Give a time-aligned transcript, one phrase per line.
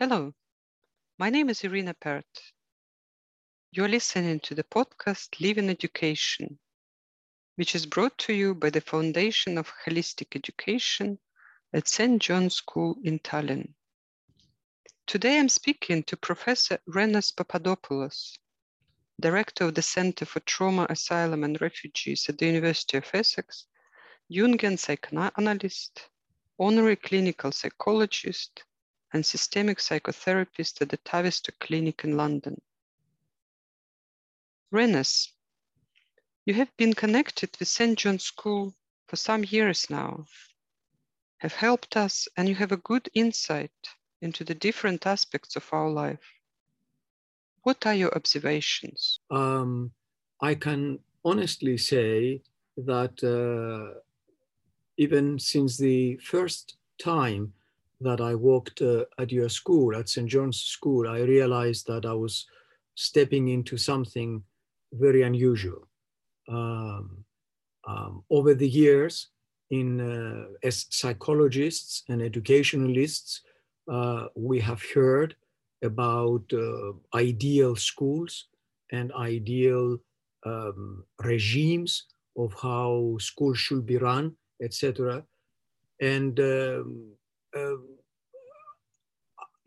[0.00, 0.32] Hello,
[1.18, 2.24] my name is Irina Pert.
[3.72, 6.60] You're listening to the podcast Live in Education,
[7.56, 11.18] which is brought to you by the Foundation of Holistic Education
[11.72, 12.22] at St.
[12.22, 13.74] John's School in Tallinn.
[15.08, 18.38] Today I'm speaking to Professor Renos Papadopoulos,
[19.20, 23.66] Director of the Center for Trauma, Asylum and Refugees at the University of Essex,
[24.30, 26.08] Jungian psychoanalyst,
[26.56, 28.62] honorary clinical psychologist,
[29.12, 32.60] and systemic psychotherapist at the Tavistock Clinic in London.
[34.72, 35.28] Renos,
[36.44, 37.98] you have been connected with St.
[37.98, 38.74] John's School
[39.06, 40.26] for some years now,
[41.38, 43.70] have helped us, and you have a good insight
[44.20, 46.20] into the different aspects of our life.
[47.62, 49.20] What are your observations?
[49.30, 49.92] Um,
[50.40, 52.42] I can honestly say
[52.76, 54.00] that uh,
[54.96, 57.52] even since the first time
[58.00, 60.28] that I worked uh, at your school, at St.
[60.28, 62.46] John's School, I realized that I was
[62.94, 64.42] stepping into something
[64.92, 65.88] very unusual.
[66.48, 67.24] Um,
[67.86, 69.28] um, over the years,
[69.70, 73.42] in uh, as psychologists and educationalists,
[73.90, 75.34] uh, we have heard
[75.82, 78.46] about uh, ideal schools
[78.92, 79.98] and ideal
[80.44, 85.24] um, regimes of how schools should be run, etc.
[86.00, 87.12] And um,
[87.56, 87.76] uh,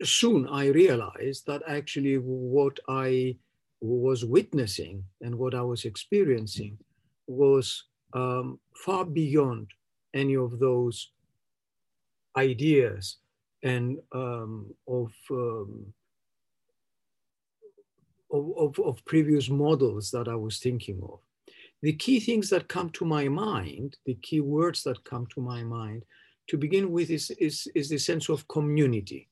[0.02, 3.36] soon I realized that actually what I
[3.80, 6.78] was witnessing and what I was experiencing
[7.26, 9.68] was um, far beyond
[10.14, 11.10] any of those
[12.36, 13.16] ideas
[13.62, 15.92] and um, of, um,
[18.30, 21.18] of, of, of previous models that I was thinking of.
[21.82, 25.62] The key things that come to my mind, the key words that come to my
[25.64, 26.04] mind
[26.48, 29.28] to begin with is, is, is the sense of community.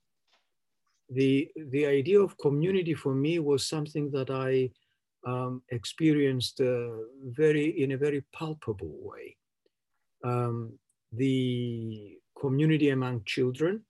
[1.10, 4.70] The, the idea of community for me was something that I
[5.26, 6.90] um, experienced uh,
[7.24, 9.36] very in a very palpable way.
[10.24, 10.78] Um,
[11.12, 13.82] the community among children,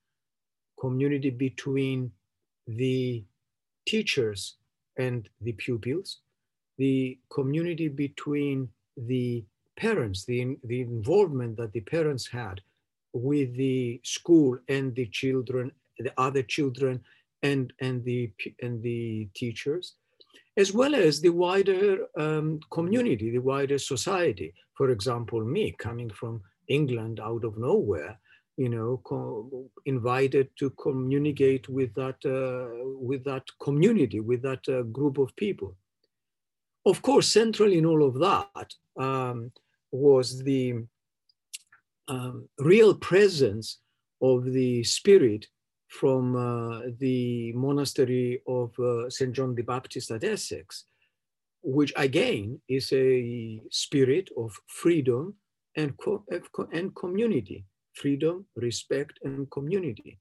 [0.78, 2.10] community between
[2.66, 3.24] the
[3.86, 4.56] teachers
[4.96, 6.20] and the pupils,
[6.78, 9.44] the community between the
[9.76, 12.60] parents, the, the involvement that the parents had
[13.12, 17.00] with the school and the children, the other children,
[17.42, 18.32] and and the
[18.62, 19.94] and the teachers,
[20.56, 24.54] as well as the wider um, community, the wider society.
[24.74, 28.18] For example, me coming from England out of nowhere,
[28.56, 35.18] you know, invited to communicate with that uh, with that community, with that uh, group
[35.18, 35.76] of people.
[36.86, 39.52] Of course, central in all of that um,
[39.92, 40.84] was the
[42.10, 43.78] um, real presence
[44.20, 45.46] of the spirit
[45.88, 49.32] from uh, the monastery of uh, St.
[49.32, 50.84] John the Baptist at Essex,
[51.62, 55.34] which again is a spirit of freedom
[55.76, 56.24] and, co-
[56.72, 60.18] and community, freedom, respect, and community.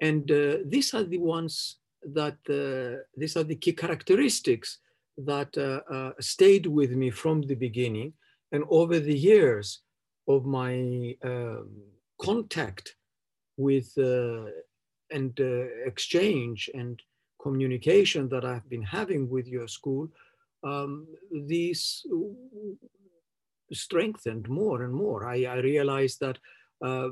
[0.00, 4.78] And uh, these are the ones that, uh, these are the key characteristics
[5.18, 8.14] that uh, uh, stayed with me from the beginning.
[8.52, 9.82] And over the years,
[10.28, 11.68] of my um,
[12.20, 12.96] contact
[13.56, 14.46] with uh,
[15.10, 17.00] and uh, exchange and
[17.42, 20.08] communication that I've been having with your school,
[20.62, 22.04] um, these
[23.72, 25.28] strengthened more and more.
[25.28, 26.38] I, I realized that
[26.84, 27.08] uh,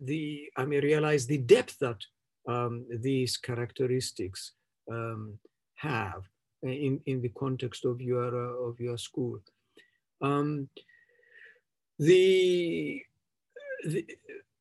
[0.00, 2.00] the I mean realize the depth that
[2.48, 4.52] um, these characteristics
[4.90, 5.38] um,
[5.76, 6.22] have
[6.62, 9.40] in, in the context of your uh, of your school.
[10.22, 10.68] Um,
[12.00, 13.02] the,
[13.84, 14.06] the,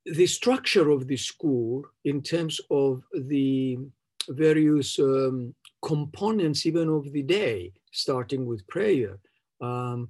[0.06, 3.80] the structure of the school in terms of the
[4.28, 9.18] various um, components even of the day, starting with prayer,
[9.62, 10.10] um,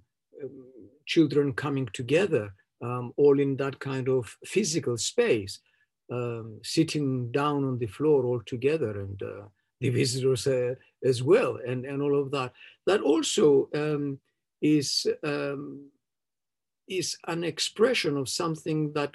[1.05, 5.59] children coming together, um, all in that kind of physical space,
[6.11, 9.45] um, sitting down on the floor all together and uh,
[9.81, 10.73] the visitors uh,
[11.03, 12.51] as well, and, and all of that.
[12.87, 14.19] That also um,
[14.61, 15.91] is um,
[16.89, 19.13] is an expression of something that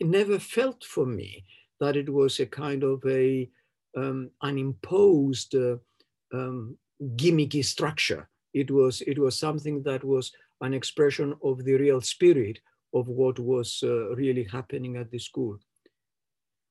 [0.00, 1.44] never felt for me,
[1.80, 3.48] that it was a kind of a
[3.96, 5.76] um, imposed uh,
[6.32, 6.76] um,
[7.16, 8.28] gimmicky structure.
[8.52, 12.58] It was, it was something that was an expression of the real spirit
[12.94, 15.58] of what was uh, really happening at the school.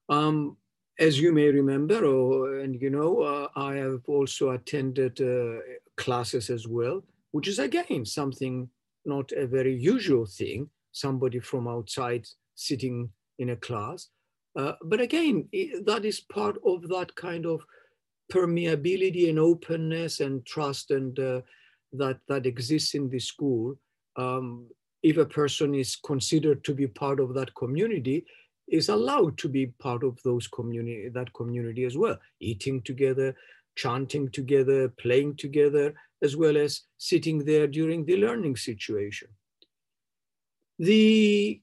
[0.09, 0.57] Um,
[0.99, 5.59] as you may remember, or, and you know, uh, I have also attended uh,
[5.95, 8.69] classes as well, which is again something
[9.07, 13.09] not a very usual thing, somebody from outside sitting
[13.39, 14.09] in a class.
[14.57, 15.47] Uh, but again,
[15.85, 17.63] that is part of that kind of
[18.31, 21.41] permeability and openness and trust and uh,
[21.93, 23.77] that that exists in the school.
[24.15, 24.67] Um,
[25.03, 28.25] if a person is considered to be part of that community,
[28.67, 33.35] is allowed to be part of those community that community as well, eating together,
[33.77, 39.29] chanting together, playing together, as well as sitting there during the learning situation.
[40.79, 41.61] The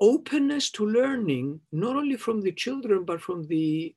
[0.00, 3.94] openness to learning, not only from the children, but from the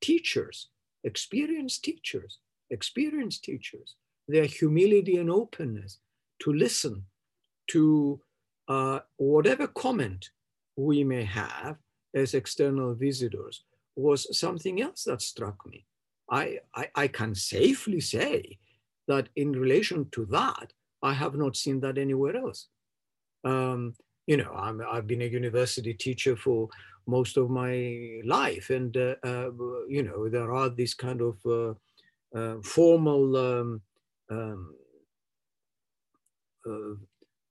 [0.00, 0.68] teachers,
[1.04, 2.38] experienced teachers,
[2.70, 3.94] experienced teachers,
[4.26, 5.98] their humility and openness
[6.42, 7.04] to listen
[7.68, 8.20] to
[8.68, 10.30] uh, whatever comment
[10.76, 11.76] we may have
[12.14, 13.64] as external visitors
[13.96, 15.87] was something else that struck me.
[16.30, 18.58] I, I, I can safely say
[19.06, 20.72] that in relation to that,
[21.02, 22.68] I have not seen that anywhere else.
[23.44, 23.94] Um,
[24.26, 26.68] you know, I'm, I've been a university teacher for
[27.06, 29.50] most of my life, and uh, uh,
[29.88, 31.72] you know, there are these kind of uh,
[32.38, 33.80] uh formal um,
[34.30, 34.74] um,
[36.66, 36.94] uh,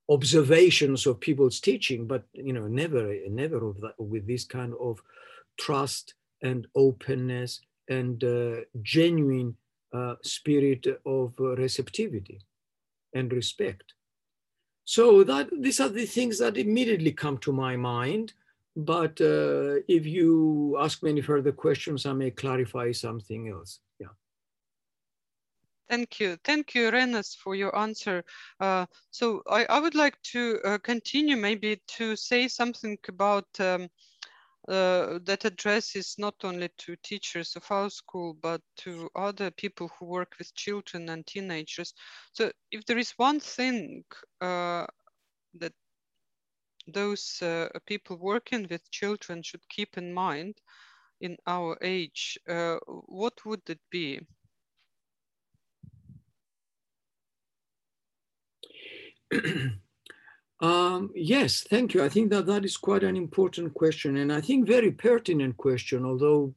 [0.09, 5.01] observations of people's teaching, but you know, never, never that, with this kind of
[5.59, 6.13] trust
[6.44, 9.56] and openness and uh, genuine
[9.94, 12.39] uh, spirit of receptivity
[13.13, 13.94] and respect.
[14.86, 18.34] So that these are the things that immediately come to my mind.
[18.75, 23.80] But uh, if you ask me any further questions, I may clarify something else.
[24.00, 24.13] Yeah.
[25.90, 26.38] Thank you.
[26.44, 28.24] Thank you, Renos, for your answer.
[28.60, 33.90] Uh, so I, I, would like to uh, continue maybe to say something about um,
[34.68, 40.06] uh, that addresses not only to teachers of our school, but to other people who
[40.06, 41.94] work with children and teenagers.
[42.34, 44.04] So if there is one thing
[44.42, 44.86] uh,
[45.60, 45.74] that
[46.88, 50.56] those uh, people working with children should keep in mind
[51.22, 54.19] in our age, uh, what would it be?
[60.59, 62.04] Um, yes, thank you.
[62.04, 66.04] I think that that is quite an important question, and I think very pertinent question.
[66.04, 66.56] Although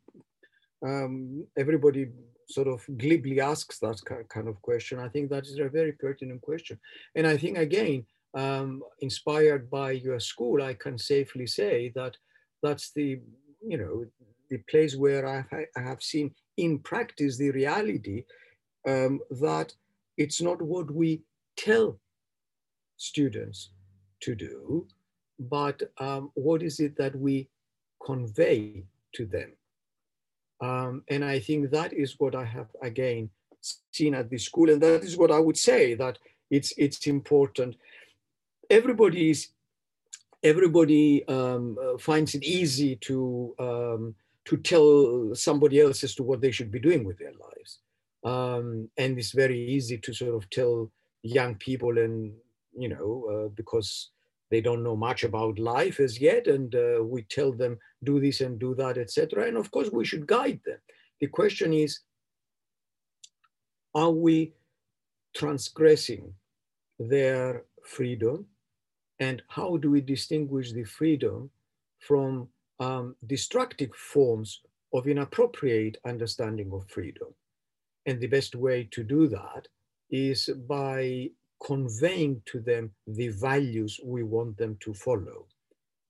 [0.84, 2.08] um, everybody
[2.48, 6.40] sort of glibly asks that kind of question, I think that is a very pertinent
[6.40, 6.80] question.
[7.14, 12.16] And I think again, um, inspired by your school, I can safely say that
[12.62, 13.20] that's the
[13.62, 14.06] you know
[14.48, 18.24] the place where I, I have seen in practice the reality
[18.88, 19.74] um, that
[20.16, 21.22] it's not what we
[21.56, 22.00] tell
[22.96, 23.70] students
[24.20, 24.86] to do,
[25.38, 27.48] but um, what is it that we
[28.04, 28.84] convey
[29.14, 29.52] to them?
[30.60, 33.30] Um, and I think that is what I have again
[33.92, 36.18] seen at the school, and that is what I would say that
[36.50, 37.76] it's it's important.
[38.68, 39.48] Everybody is
[40.42, 44.14] everybody um, finds it easy to um,
[44.46, 47.78] to tell somebody else as to what they should be doing with their lives,
[48.24, 50.90] um, and it's very easy to sort of tell
[51.22, 52.32] young people and
[52.76, 54.10] you know, uh, because
[54.50, 58.40] they don't know much about life as yet, and uh, we tell them do this
[58.40, 59.46] and do that, etc.
[59.46, 60.78] And of course, we should guide them.
[61.20, 62.00] The question is,
[63.94, 64.52] are we
[65.34, 66.32] transgressing
[66.98, 68.46] their freedom,
[69.20, 71.50] and how do we distinguish the freedom
[72.00, 72.48] from
[72.80, 74.60] um, destructive forms
[74.92, 77.28] of inappropriate understanding of freedom?
[78.06, 79.68] And the best way to do that
[80.10, 81.30] is by
[81.64, 85.46] conveying to them the values we want them to follow.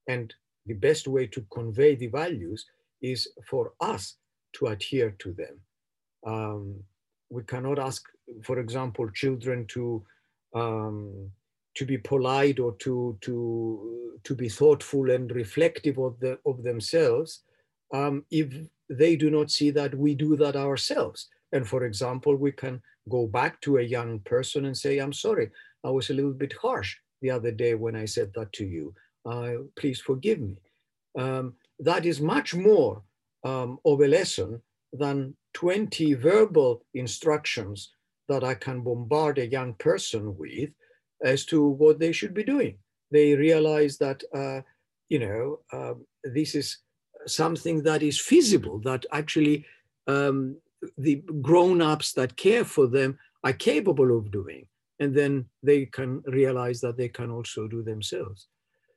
[0.09, 0.33] And
[0.67, 2.67] the best way to convey the values
[3.03, 4.17] is for us
[4.55, 5.61] to adhere to them.
[6.27, 6.83] Um,
[7.31, 8.05] we cannot ask,
[8.43, 10.05] for example, children to
[10.55, 11.31] um,
[11.77, 17.43] to be polite or to to to be thoughtful and reflective of the of themselves
[17.95, 18.53] um, if
[18.89, 21.29] they do not see that we do that ourselves.
[21.53, 25.51] And for example, we can go back to a young person and say, I'm sorry,
[25.85, 28.95] I was a little bit harsh the other day when I said that to you.
[29.27, 30.57] Uh, please forgive me.
[31.19, 33.03] Um, that is much more
[33.45, 37.93] um, of a lesson than 20 verbal instructions
[38.29, 40.71] that I can bombard a young person with
[41.23, 42.79] as to what they should be doing.
[43.11, 44.61] They realize that, uh,
[45.09, 46.79] you know, uh, this is
[47.27, 49.67] something that is feasible, that actually
[50.07, 50.57] um,
[50.97, 54.67] the grown-ups that care for them are capable of doing
[54.99, 58.49] and then they can realize that they can also do themselves.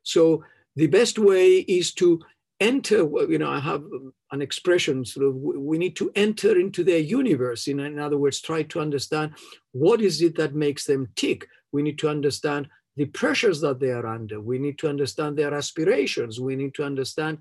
[0.04, 0.44] So
[0.76, 2.22] the best way is to
[2.60, 3.84] enter you know i have
[4.32, 7.68] an expression sort of we need to enter into their universe.
[7.68, 9.34] In, other words try to understand
[9.72, 11.48] what is it that makes them tick.
[11.72, 14.40] We need to understand the pressures that they are under.
[14.40, 16.40] We need to understand their aspirations.
[16.40, 17.40] We need to understand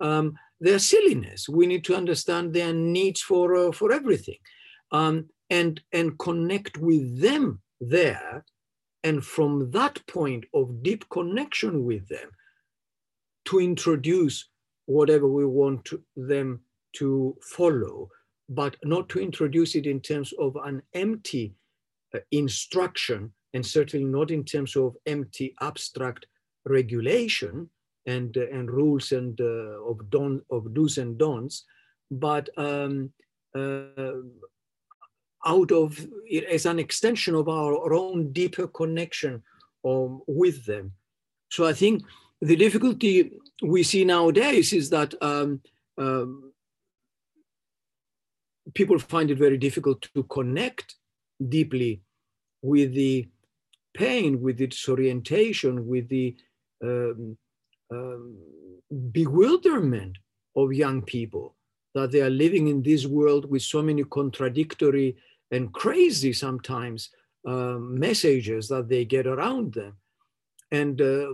[0.00, 1.48] um, their silliness.
[1.48, 4.38] We need to understand their needs for, uh, for everything
[4.92, 8.44] um, and, and connect with them there.
[9.02, 12.30] And from that point of deep connection with them,
[13.46, 14.48] to introduce
[14.86, 16.60] whatever we want to, them
[16.94, 18.08] to follow,
[18.48, 21.54] but not to introduce it in terms of an empty
[22.14, 26.26] uh, instruction and certainly not in terms of empty abstract
[26.66, 27.70] regulation
[28.06, 31.64] and, uh, and rules and uh, of, don, of do's and don'ts,
[32.10, 33.10] but um,
[33.54, 34.12] uh,
[35.46, 36.06] out of
[36.50, 39.42] as an extension of our, own deeper connection
[39.84, 40.92] um, with them.
[41.50, 42.02] So I think
[42.40, 45.60] the difficulty we see nowadays is that um,
[45.98, 46.52] um,
[48.74, 50.96] people find it very difficult to connect
[51.48, 52.02] deeply
[52.62, 53.28] with the
[53.94, 56.36] pain, with its orientation, with the
[56.82, 57.36] um,
[57.90, 58.36] um,
[59.12, 60.16] bewilderment
[60.56, 61.56] of young people
[61.94, 65.16] that they are living in this world with so many contradictory
[65.50, 67.10] and crazy sometimes
[67.46, 69.96] uh, messages that they get around them
[70.70, 71.32] and uh,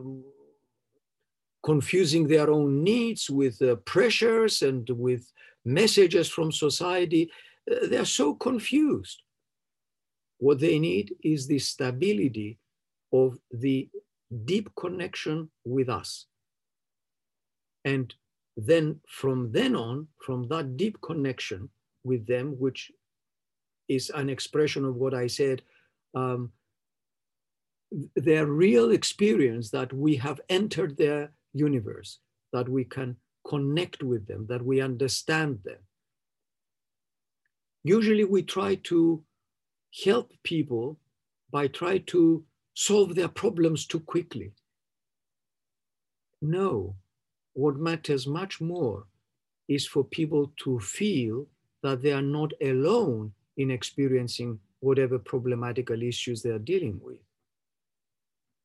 [1.63, 5.31] confusing their own needs with uh, pressures and with
[5.65, 7.31] messages from society.
[7.71, 9.23] Uh, they are so confused.
[10.41, 12.59] What they need is the stability
[13.13, 13.89] of the
[14.47, 16.27] deep connection with us.
[17.85, 18.13] And
[18.57, 21.69] then from then on, from that deep connection
[22.05, 22.91] with them, which
[23.89, 25.61] is an expression of what I said,
[26.15, 26.53] um,
[28.17, 32.19] their real experience that we have entered their universe,
[32.53, 33.17] that we can
[33.47, 35.79] connect with them, that we understand them.
[37.85, 39.23] Usually we try to
[40.05, 40.99] help people
[41.51, 42.45] by trying to
[42.75, 44.53] solve their problems too quickly.
[46.41, 46.97] No,
[47.53, 49.05] what matters much more
[49.69, 51.47] is for people to feel
[51.83, 57.19] that they are not alone in experiencing whatever problematical issues they are dealing with.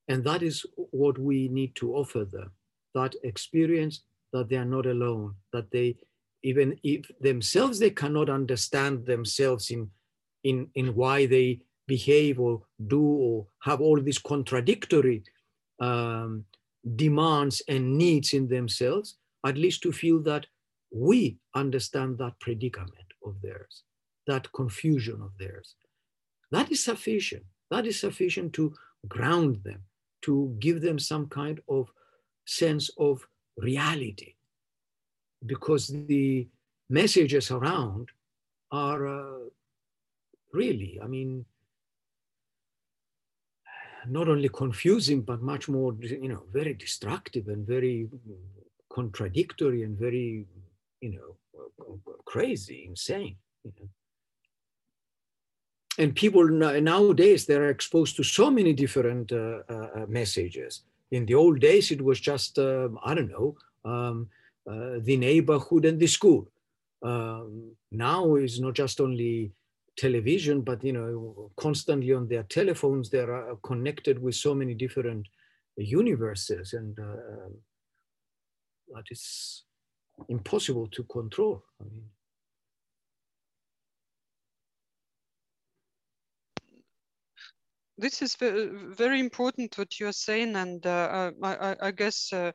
[0.08, 2.51] And that is what we need to offer them
[2.94, 5.98] that experience that they are not alone, that they,
[6.44, 9.89] even if themselves, they cannot understand themselves in,
[10.45, 15.23] in, in why they behave or do or have all these contradictory
[15.79, 16.45] um,
[16.95, 20.45] demands and needs in themselves, at least to feel that
[20.91, 23.83] we understand that predicament of theirs,
[24.27, 25.75] that confusion of theirs.
[26.51, 27.43] That is sufficient.
[27.71, 28.73] That is sufficient to
[29.07, 29.81] ground them,
[30.21, 31.89] to give them some kind of
[32.45, 34.35] sense of reality,
[35.45, 36.47] because the
[36.89, 38.09] messages around
[38.71, 39.49] are uh,
[40.55, 41.45] really, I mean,
[44.07, 48.07] not only confusing, but much more, you know, very destructive and very
[48.91, 50.45] contradictory and very,
[51.01, 53.35] you know, crazy, insane.
[53.63, 53.89] You know?
[55.97, 60.83] And people nowadays, they're exposed to so many different uh, uh, messages.
[61.12, 64.29] In the old days, it was just, um, I don't know, um,
[64.69, 66.51] uh, the neighborhood and the school.
[67.01, 69.51] Um, now it's not just only
[69.97, 74.73] television, but you know, constantly on their telephones, they are uh, connected with so many
[74.73, 75.27] different
[75.77, 77.49] universes, and uh,
[78.93, 79.63] that is
[80.29, 81.63] impossible to control.
[81.81, 82.05] I mean,
[87.97, 92.51] this is very important what you're saying, and uh, I, I, guess uh,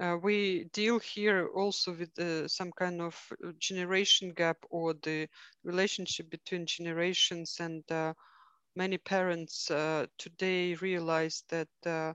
[0.00, 3.14] uh, we deal here also with uh, some kind of
[3.44, 5.28] uh, generation gap or the
[5.62, 8.14] relationship between generations and uh,
[8.74, 12.14] many parents uh, today realize that uh,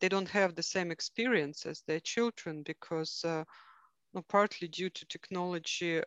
[0.00, 6.00] they don't have the same experience as their children because no, partly due to technology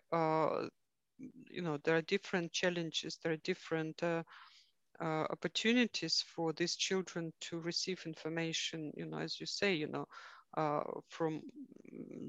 [1.50, 4.04] you know there are different challenges there are different
[5.00, 10.06] opportunities for these children to receive information you know as you say you know
[10.58, 11.42] uh, from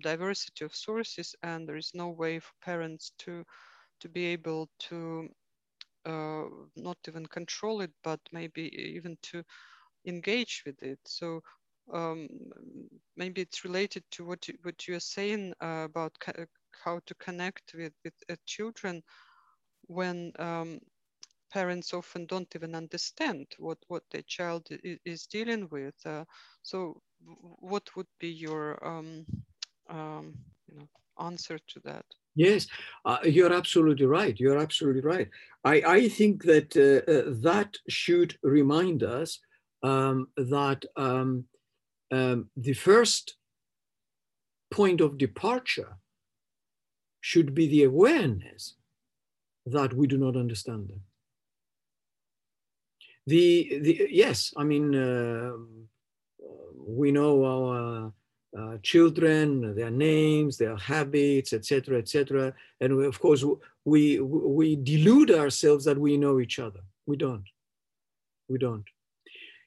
[0.02, 3.44] diversity of sources and there is no way for parents to
[4.00, 5.28] to be able to
[6.06, 6.44] uh,
[6.76, 8.62] not even control it but maybe
[8.96, 9.42] even to
[10.06, 10.98] engage with it.
[11.06, 11.42] So
[11.92, 12.28] um,
[13.16, 16.12] maybe it's related to what you, what you are saying uh, about
[16.84, 19.02] how to connect with, with uh, children
[19.88, 20.80] when um,
[21.56, 24.68] parents often don't even understand what, what their child
[25.06, 25.94] is, dealing with.
[26.04, 26.24] Uh,
[26.62, 27.00] so
[27.72, 29.24] what would be your um,
[29.88, 30.34] um,
[30.68, 32.04] you know, answer to that?
[32.34, 32.66] Yes,
[33.06, 34.38] uh, you're absolutely right.
[34.38, 35.30] You're absolutely right.
[35.64, 39.40] I, I think that uh, uh, that should remind us
[39.82, 41.46] um, that um,
[42.12, 43.36] um, the first
[44.70, 45.96] point of departure
[47.22, 48.74] should be the awareness
[49.64, 51.00] that we do not understand them.
[53.26, 55.52] The, yes, I mean, uh,
[56.86, 58.12] we know our
[58.56, 62.54] uh, children, their names, their habits, etc., etc.
[62.80, 63.44] And we, of course,
[63.84, 66.80] we we delude ourselves that we know each other.
[67.06, 67.44] We don't.
[68.48, 68.84] We don't.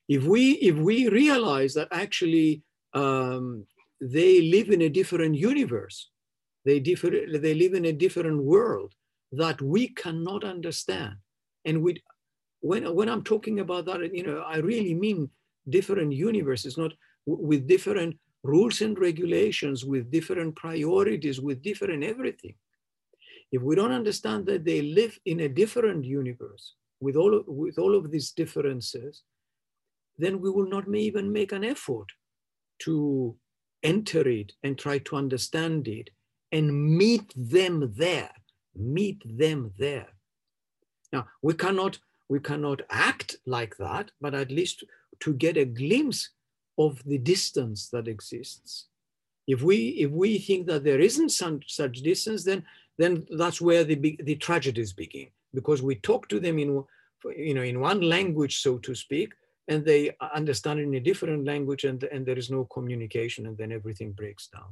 [0.08, 2.64] If we if we realize that actually
[2.94, 3.66] um,
[4.02, 6.10] they live in a different universe,
[6.66, 8.94] they differ, they live in a different world
[9.32, 11.16] that we cannot understand,
[11.66, 12.02] and we
[12.62, 15.30] when when I'm talking about that, you know, I really mean
[15.70, 16.94] different universes, not
[17.26, 22.56] with different rules and regulations, with different priorities, with different everything.
[23.52, 27.80] If we don't understand that they live in a different universe with all of, with
[27.80, 29.24] all of these differences,
[30.18, 32.08] then we will not even make an effort
[32.80, 33.36] to
[33.84, 36.10] enter it and try to understand it
[36.52, 38.32] and meet them there.
[38.76, 40.10] Meet them there.
[41.12, 41.98] Now we cannot
[42.30, 44.84] we cannot act like that, but at least
[45.20, 46.30] to get a glimpse
[46.78, 48.86] of the distance that exists.
[49.48, 52.64] If we, if we think that there isn't some, such distance, then,
[52.98, 56.84] then that's where the, the tragedies begin, because we talk to them in,
[57.36, 59.34] you know, in one language, so to speak,
[59.68, 63.72] and they understand in a different language and, and there is no communication and then
[63.72, 64.72] everything breaks down.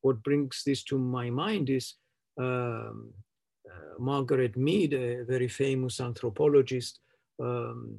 [0.00, 1.94] What brings this to my mind is
[2.38, 3.12] um,
[3.98, 7.00] Margaret Mead, a very famous anthropologist
[7.40, 7.98] um,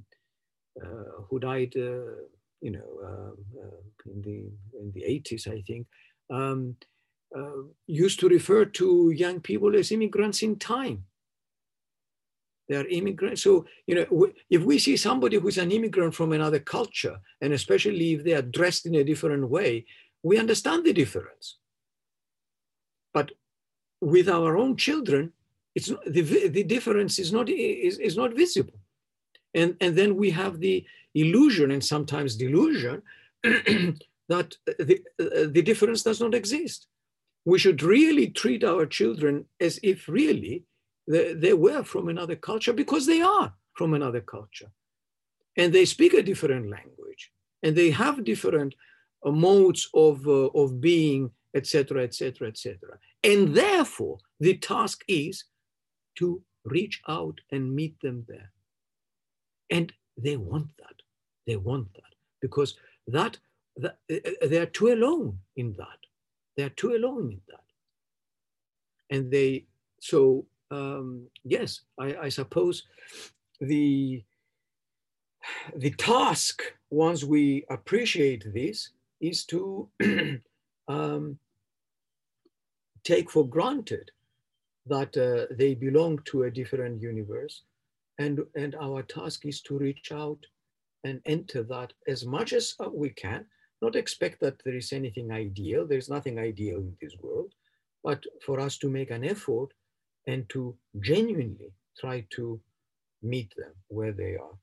[0.81, 2.23] uh, who died uh,
[2.63, 4.37] you know, uh, uh, in the
[4.79, 5.85] in the 80s, I think,
[6.29, 6.77] um,
[7.37, 11.03] uh, used to refer to young people as immigrants in time.
[12.69, 13.43] They are immigrants.
[13.43, 18.13] So, you know, if we see somebody who's an immigrant from another culture, and especially
[18.13, 19.86] if they are dressed in a different way,
[20.23, 21.57] we understand the difference.
[23.13, 23.31] But
[23.99, 25.33] with our own children,
[25.75, 28.79] it's the, the difference is not, is, is not visible.
[29.53, 33.01] And, and then we have the illusion and sometimes delusion
[33.43, 36.88] that the, the difference does not exist.
[37.45, 40.63] We should really treat our children as if really
[41.07, 44.71] they, they were from another culture because they are from another culture.
[45.57, 47.31] And they speak a different language
[47.62, 48.73] and they have different
[49.25, 52.77] uh, modes of, uh, of being, etc., etc., etc.
[53.23, 55.45] And therefore, the task is
[56.15, 58.52] to reach out and meet them there.
[59.69, 60.95] And they want that.
[61.45, 62.76] They want that because
[63.08, 63.38] that,
[63.78, 65.99] that they are too alone in that.
[66.56, 67.63] They are too alone in that.
[69.10, 69.65] And they,
[69.99, 72.84] so um, yes, I, I suppose
[73.60, 74.23] the,
[75.76, 79.89] the task, once we appreciate this, is to
[80.88, 81.38] um,
[83.04, 84.12] take for granted
[84.86, 87.63] that uh, they belong to a different universe
[88.19, 90.39] and, and our task is to reach out
[91.04, 93.46] and enter that as much as uh, we can,
[93.82, 95.86] not expect that there is anything ideal.
[95.86, 97.54] There's nothing ideal in this world,
[98.04, 99.69] but for us to make an effort
[100.28, 102.62] and to genuinely try to
[103.22, 104.58] meet them where they are.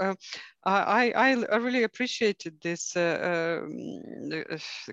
[0.00, 0.14] I,
[0.64, 1.12] I,
[1.52, 4.44] I really appreciated this uh, um,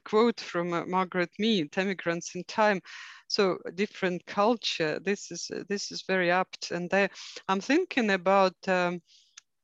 [0.03, 2.81] quote from uh, Margaret Mead, "Immigrants in Time."
[3.27, 4.99] So different culture.
[4.99, 7.09] This is this is very apt, and I,
[7.47, 8.55] I'm thinking about.
[8.67, 9.01] Um,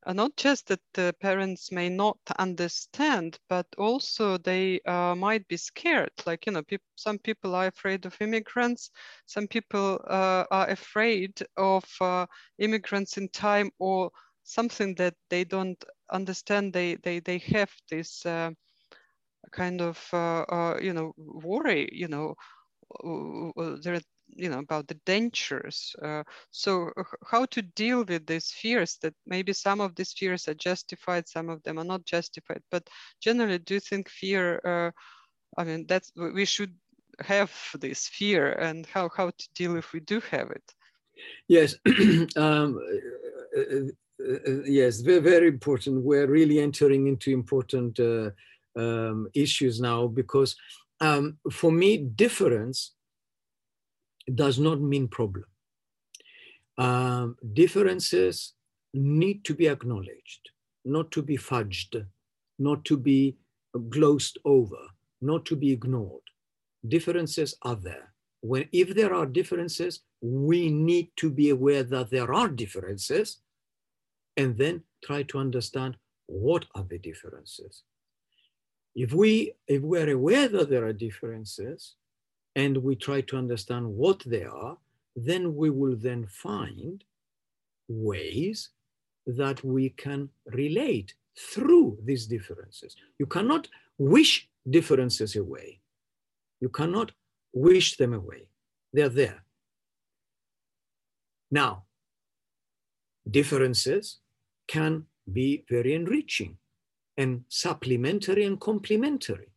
[0.06, 5.58] uh, not just that the parents may not understand, but also they uh, might be
[5.58, 6.12] scared.
[6.26, 8.92] Like, you know, pe some people are afraid of immigrants,
[9.26, 12.26] some people uh, are afraid of uh,
[12.58, 14.12] immigrants in time or
[14.44, 16.74] something that they don't understand.
[16.74, 18.52] They they they have this uh,
[19.52, 21.90] kind of uh, uh, you know worry.
[21.92, 22.36] You know,
[23.84, 25.96] there you know about the dangers.
[26.02, 26.92] Uh, so
[27.26, 28.98] how to deal with these fears?
[29.02, 32.62] That maybe some of these fears are justified, some of them are not justified.
[32.72, 32.88] But
[33.22, 34.60] generally, do you think fear?
[34.66, 34.92] Uh,
[35.58, 36.76] I mean, that's we should
[37.22, 40.64] have this fear, and how how to deal if we do have it.
[41.48, 41.76] Yes.
[42.36, 42.80] um,
[44.20, 46.04] uh, yes, very, very important.
[46.04, 48.32] We're really entering into important uh,
[48.76, 50.56] um, issues now because
[51.02, 52.94] um, for me, difference
[54.34, 55.46] does not mean problem.
[56.78, 58.54] Um, differences
[58.94, 60.50] need to be acknowledged.
[60.86, 62.06] not to be fudged,
[62.58, 63.38] not to be
[63.90, 64.78] glossed over,
[65.22, 66.22] not to be ignored.
[66.88, 68.14] Differences are there.
[68.42, 73.42] When, if there are differences, we need to be aware that there are differences
[74.40, 75.98] and then try to understand
[76.28, 77.84] what are the differences.
[78.96, 81.96] If we if we're aware that there are differences
[82.56, 84.78] and we try to understand what they are,
[85.16, 87.04] then we will then find
[87.90, 88.70] ways
[89.42, 91.14] that we can relate
[91.52, 92.96] through these differences.
[93.20, 94.48] You cannot wish
[94.78, 95.82] differences away.
[96.62, 97.12] You cannot
[97.52, 98.44] wish them away.
[98.94, 99.44] They're there.
[101.52, 101.84] Now,
[103.30, 104.20] differences
[104.70, 106.58] can be very enriching
[107.18, 109.50] and supplementary and complementary.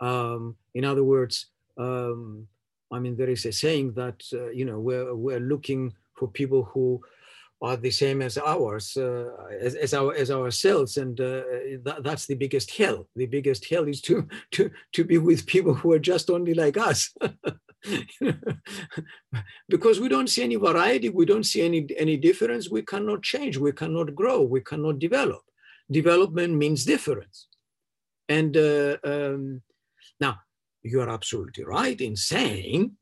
[0.00, 1.46] Um, in other words,
[1.78, 2.48] um,
[2.90, 6.64] I mean, there is a saying that, uh, you know, we're, we're looking for people
[6.64, 7.00] who
[7.62, 10.96] are the same as ours, uh, as, as, our, as ourselves.
[10.96, 11.42] And uh,
[11.84, 13.06] that, that's the biggest hell.
[13.14, 16.76] The biggest hell is to, to, to be with people who are just only like
[16.76, 17.14] us.
[19.68, 23.56] because we don't see any variety, we don't see any, any difference, we cannot change,
[23.56, 25.42] we cannot grow, we cannot develop.
[25.90, 27.48] Development means difference.
[28.28, 29.62] And uh, um,
[30.20, 30.40] now,
[30.82, 32.92] you are absolutely right in saying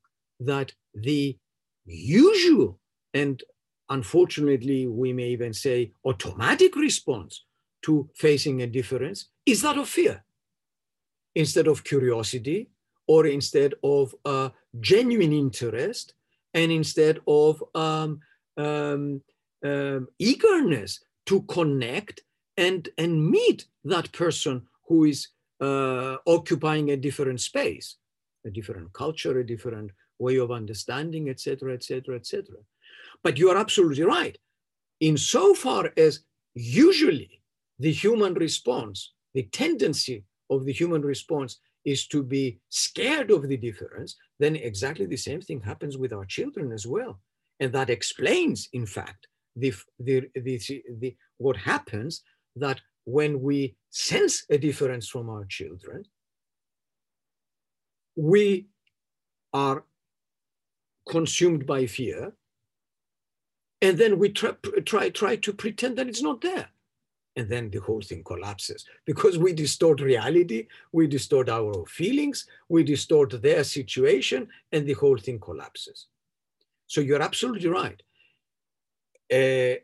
[0.40, 1.36] that the
[1.84, 2.80] usual
[3.12, 3.42] and
[3.90, 7.44] unfortunately, we may even say automatic response
[7.82, 10.24] to facing a difference is that of fear
[11.34, 12.70] instead of curiosity
[13.06, 16.14] or instead of uh, genuine interest
[16.54, 18.20] and instead of um,
[18.56, 19.22] um,
[19.64, 22.22] um, eagerness to connect
[22.56, 25.28] and, and meet that person who is
[25.60, 27.96] uh, occupying a different space,
[28.44, 32.44] a different culture, a different way of understanding, etc., etc., etc.
[33.22, 34.36] But you are absolutely right.
[35.00, 36.20] Insofar as
[36.54, 37.42] usually
[37.78, 43.56] the human response, the tendency of the human response is to be scared of the
[43.56, 47.20] difference, then exactly the same thing happens with our children as well.
[47.58, 50.60] And that explains, in fact, the, the, the,
[50.98, 52.22] the, what happens
[52.56, 56.04] that when we sense a difference from our children,
[58.16, 58.66] we
[59.52, 59.84] are
[61.08, 62.32] consumed by fear
[63.82, 64.52] and then we try,
[64.84, 66.68] try, try to pretend that it's not there.
[67.36, 72.82] And then the whole thing collapses because we distort reality, we distort our feelings, we
[72.82, 76.06] distort their situation, and the whole thing collapses.
[76.86, 78.02] So you're absolutely right.
[79.32, 79.78] Uh,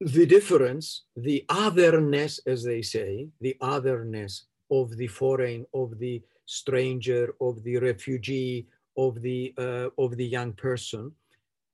[0.00, 7.34] the difference, the otherness, as they say, the otherness of the foreign, of the stranger,
[7.40, 11.12] of the refugee, of the uh, of the young person,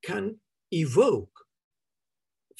[0.02, 0.36] can
[0.72, 1.31] evoke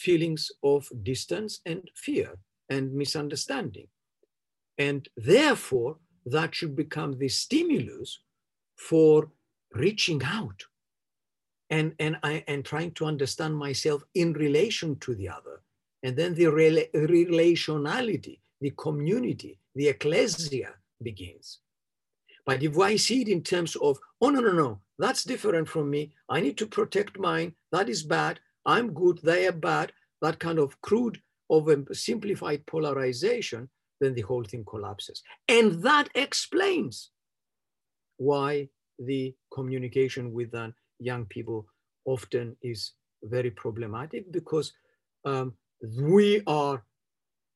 [0.06, 2.28] feelings of distance and fear
[2.68, 3.88] and misunderstanding.
[4.78, 5.92] And therefore,
[6.26, 8.10] that should become the stimulus
[8.76, 9.30] for
[9.74, 10.60] reaching out
[11.70, 15.62] and, and, I, and trying to understand myself in relation to the other.
[16.02, 20.70] And then the rela relationality, the community, the ecclesia
[21.02, 21.60] begins.
[22.44, 25.90] But if I see it in terms of, oh, no, no, no, that's different from
[25.90, 26.12] me.
[26.28, 27.54] I need to protect mine.
[27.70, 28.40] That is bad.
[28.66, 29.20] I'm good.
[29.22, 29.92] They are bad.
[30.20, 31.20] That kind of crude,
[31.50, 33.68] of a simplified polarization,
[34.00, 35.22] then the whole thing collapses.
[35.48, 37.10] And that explains
[38.16, 40.54] why the communication with
[40.98, 41.66] young people
[42.04, 42.92] often is
[43.24, 44.72] very problematic because
[45.24, 45.54] um,
[46.00, 46.84] we are,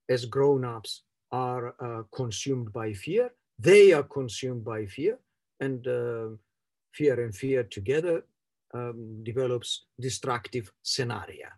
[0.09, 3.31] as grown-ups, are uh, consumed by fear.
[3.59, 5.19] They are consumed by fear.
[5.61, 6.37] And uh,
[6.93, 8.25] fear and fear together
[8.75, 11.49] um, develops destructive scenario.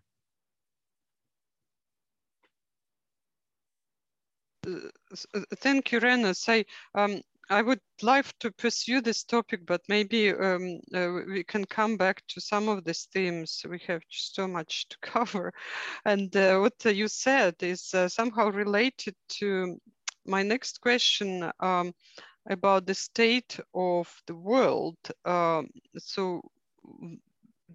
[4.67, 6.49] Uh, thank you, Renos.
[6.49, 11.65] I, um, I would like to pursue this topic, but maybe um, uh, we can
[11.65, 13.65] come back to some of these themes.
[13.69, 15.53] We have so much to cover.
[16.05, 19.81] And uh, what you said is uh, somehow related to
[20.27, 21.51] my next question.
[21.61, 21.95] Um,
[22.51, 24.97] about the state of the world.
[25.25, 26.41] Um, so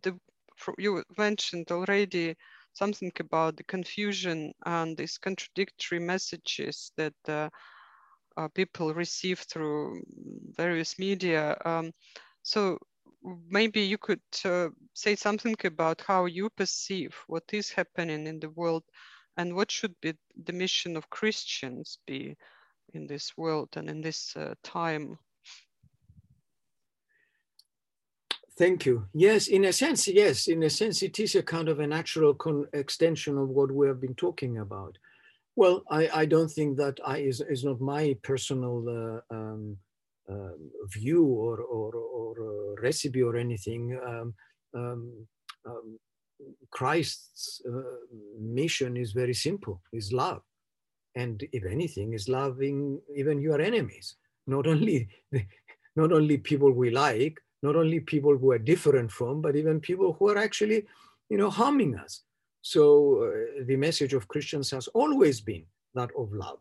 [0.02, 0.18] the,
[0.78, 2.36] you mentioned already
[2.74, 7.50] something about the confusion and these contradictory messages that uh,
[8.38, 10.02] uh, people receive through
[10.56, 11.58] various media.
[11.66, 11.92] Um,
[12.42, 12.80] so
[13.50, 18.50] maybe you could uh, say something about how you perceive what is happening in the
[18.50, 18.84] world
[19.38, 20.14] and what should be
[20.46, 22.36] the mission of Christians be
[22.94, 25.18] in this world and in this uh, time?
[28.56, 29.08] Thank you.
[29.14, 32.38] Yes, in a sense, yes, in a sense, it is a kind of a natural
[32.74, 34.98] extension of what we have been talking about.
[35.56, 39.78] Well, I, I don't think that I is, is not my personal uh, um,
[40.30, 40.54] uh,
[40.88, 44.00] view or, or, or uh, recipe or anything.
[44.06, 44.34] Um,
[44.76, 45.28] um,
[45.66, 46.00] um
[46.72, 47.82] Christ's uh,
[48.40, 50.42] mission is very simple, is love.
[51.16, 55.08] And if anything, is loving even your enemies, not only,
[55.96, 60.14] not only people we like, not only people who are different from, but even people
[60.14, 60.86] who are actually,
[61.30, 62.22] you know, harming us.
[62.62, 62.84] So
[63.24, 66.60] uh, the message of Christians has always been that of love.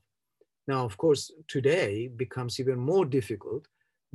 [0.69, 3.67] Now, of course, today becomes even more difficult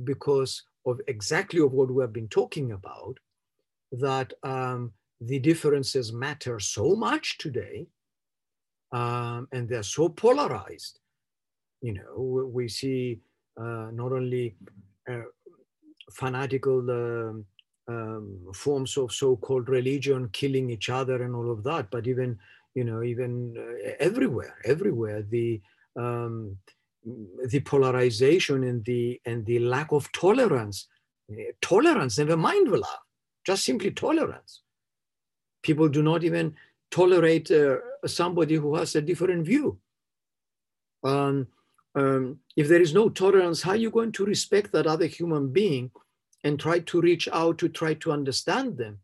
[0.04, 3.18] because of exactly of what we have been talking about,
[3.92, 7.86] that um, the differences matter so much today,
[8.92, 11.00] um, and they're so polarized.
[11.82, 13.20] You know, we see
[13.60, 14.56] uh, not only
[15.10, 15.22] uh,
[16.10, 17.44] fanatical um,
[17.88, 21.90] um, forms of so-called religion killing each other and all of that.
[21.90, 22.38] But even
[22.74, 25.60] you know even uh, everywhere everywhere the
[25.96, 26.56] um,
[27.46, 30.86] the polarization and the and the lack of tolerance
[31.32, 33.04] uh, tolerance never mind love
[33.48, 34.60] just simply tolerance.
[35.62, 36.54] People do not even
[36.90, 39.78] tolerate uh, somebody who has a different view.
[41.02, 41.46] Um,
[41.94, 45.52] um, if there is no tolerance how are you going to respect that other human
[45.52, 45.90] being
[46.44, 48.98] and try to reach out to try to understand them.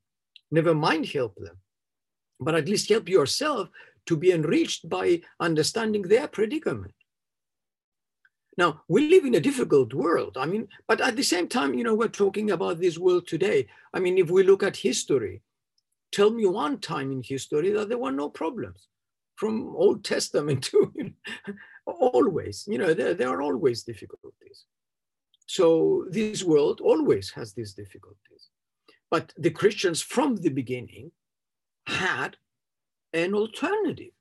[0.51, 1.59] Never mind help them,
[2.40, 3.68] but at least help yourself
[4.07, 6.94] to be enriched by understanding their predicament.
[8.57, 10.37] Now, we live in a difficult world.
[10.38, 13.66] I mean, but at the same time, you know, we're talking about this world today.
[13.92, 15.42] I mean, if we look at history,
[16.12, 18.87] tell me one time in history that there were no problems
[19.35, 20.92] from Old Testament to
[21.87, 24.64] always, you know, there, there are always difficulties.
[25.47, 28.49] So this world always has these difficulties.
[29.11, 31.12] But the Christians from the beginning
[31.87, 32.37] had
[33.12, 34.12] an alternative,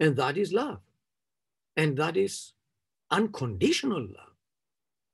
[0.00, 0.80] and that is love.
[1.76, 2.52] And that is
[3.10, 4.34] unconditional love.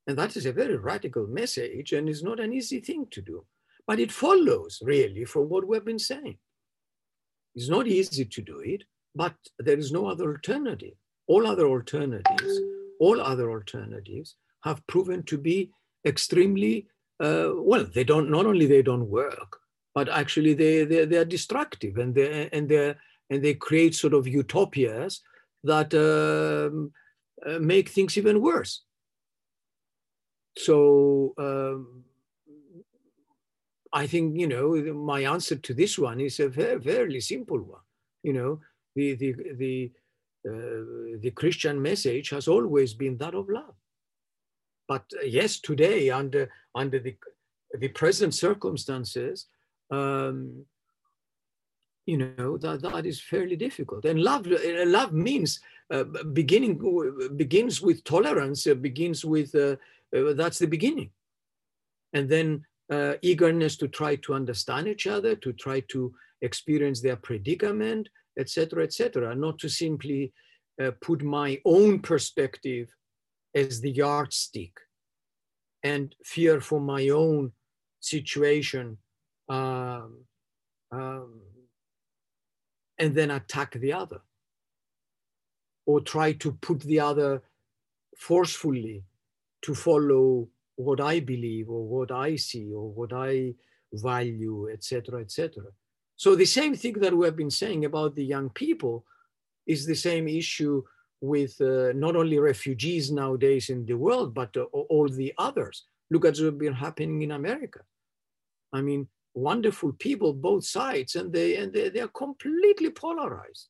[0.07, 3.45] And that is a very radical message and is not an easy thing to do.
[3.87, 6.39] But it follows really from what we've been saying.
[7.55, 10.95] It's not easy to do it, but there is no other alternative.
[11.27, 12.61] All other alternatives,
[13.01, 15.71] all other alternatives have proven to be
[16.05, 16.87] extremely
[17.21, 17.85] uh, well.
[17.85, 19.59] They don't not only they don't work,
[19.95, 22.95] but actually they they, they are destructive and they and they
[23.31, 25.21] and they create sort of utopias
[25.63, 26.93] that um,
[27.47, 28.83] uh, make things even worse.
[30.57, 32.05] So um,
[33.93, 37.83] I think you know my answer to this one is a very, fairly simple one.
[38.23, 38.61] You know
[38.95, 39.93] the the the
[40.47, 43.75] uh, the Christian message has always been that of love.
[44.87, 47.17] But uh, yes, today under under the
[47.79, 49.47] the present circumstances,
[49.91, 50.67] um,
[52.07, 54.05] you know that that is fairly difficult.
[54.05, 56.75] And love uh, love means uh, beginning
[57.37, 58.65] begins with tolerance.
[58.65, 59.77] Begins with uh,
[60.13, 61.11] that's the beginning,
[62.13, 62.67] and then
[63.23, 69.35] eagerness to try to understand each other, to try to experience their predicament, etc., etc.
[69.35, 70.33] Not to simply
[71.01, 72.88] put my own perspective
[73.55, 74.73] as the yardstick
[75.83, 77.53] and fear for my own
[78.01, 78.99] situation
[79.49, 80.25] um,
[80.90, 81.40] um,
[82.99, 84.20] and then attack the other
[85.87, 87.42] or try to put the other
[88.16, 89.05] forcefully
[89.62, 93.55] to follow what I believe or what I see or what I
[93.92, 95.64] value, etc., etc.
[96.25, 99.05] So the same thing that we have been saying about the young people
[99.67, 100.83] is the same issue
[101.21, 105.85] with uh, not only refugees nowadays in the world, but uh, all the others.
[106.11, 107.81] Look at what's been happening in America.
[108.73, 113.69] I mean, wonderful people, both sides, and they and they, they are completely polarized,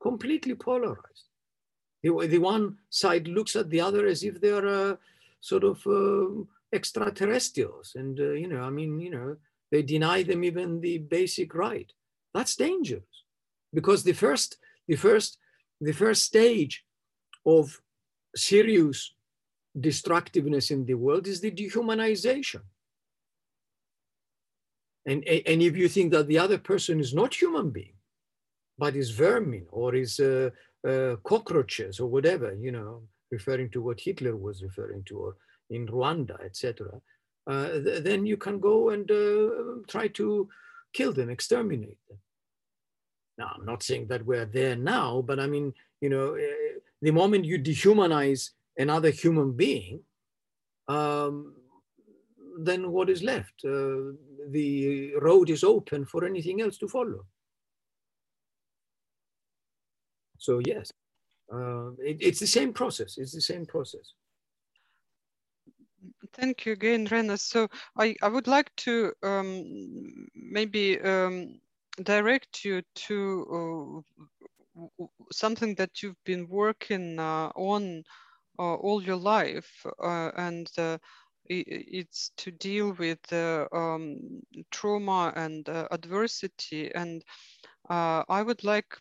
[0.00, 1.26] completely polarized.
[2.04, 4.96] The, the one side looks at the other as if they are uh,
[5.40, 9.36] sort of uh, extraterrestrials, and uh, you know, I mean, you know,
[9.70, 11.92] they deny them even the basic right.
[12.34, 13.24] That's dangerous,
[13.72, 14.56] because the first,
[14.86, 15.38] the first
[15.80, 16.84] the first stage
[17.46, 17.80] of
[18.36, 19.14] serious
[19.78, 22.62] destructiveness in the world is the dehumanization.
[25.06, 27.94] And, and if you think that the other person is not human being,
[28.78, 30.50] but is vermin or is uh,
[30.86, 35.36] uh, cockroaches or whatever, you know, referring to what Hitler was referring to, or
[35.70, 37.00] in Rwanda, etc.,
[37.48, 40.48] th then you can go and uh, try to
[40.92, 42.18] kill them, exterminate them.
[43.38, 47.10] Now, I'm not saying that we're there now, but I mean, you know, eh, the
[47.10, 50.00] moment you dehumanize another human being,
[50.88, 51.54] um,
[52.58, 53.64] then what is left?
[53.64, 54.12] Uh,
[54.50, 57.24] the road is open for anything else to follow.
[60.38, 60.92] So yes,
[61.52, 63.18] uh, it, it's the same process.
[63.18, 64.12] It's the same process.
[66.32, 67.36] Thank you again, Rena.
[67.38, 71.60] So I, I would like to um, maybe um,
[72.02, 74.04] direct you to
[74.78, 78.04] uh, something that you've been working uh, on
[78.58, 80.98] uh, all your life, uh, and uh,
[81.48, 84.18] it's to deal with um,
[84.70, 86.92] trauma and uh, adversity.
[86.94, 87.24] And
[87.88, 88.96] I would like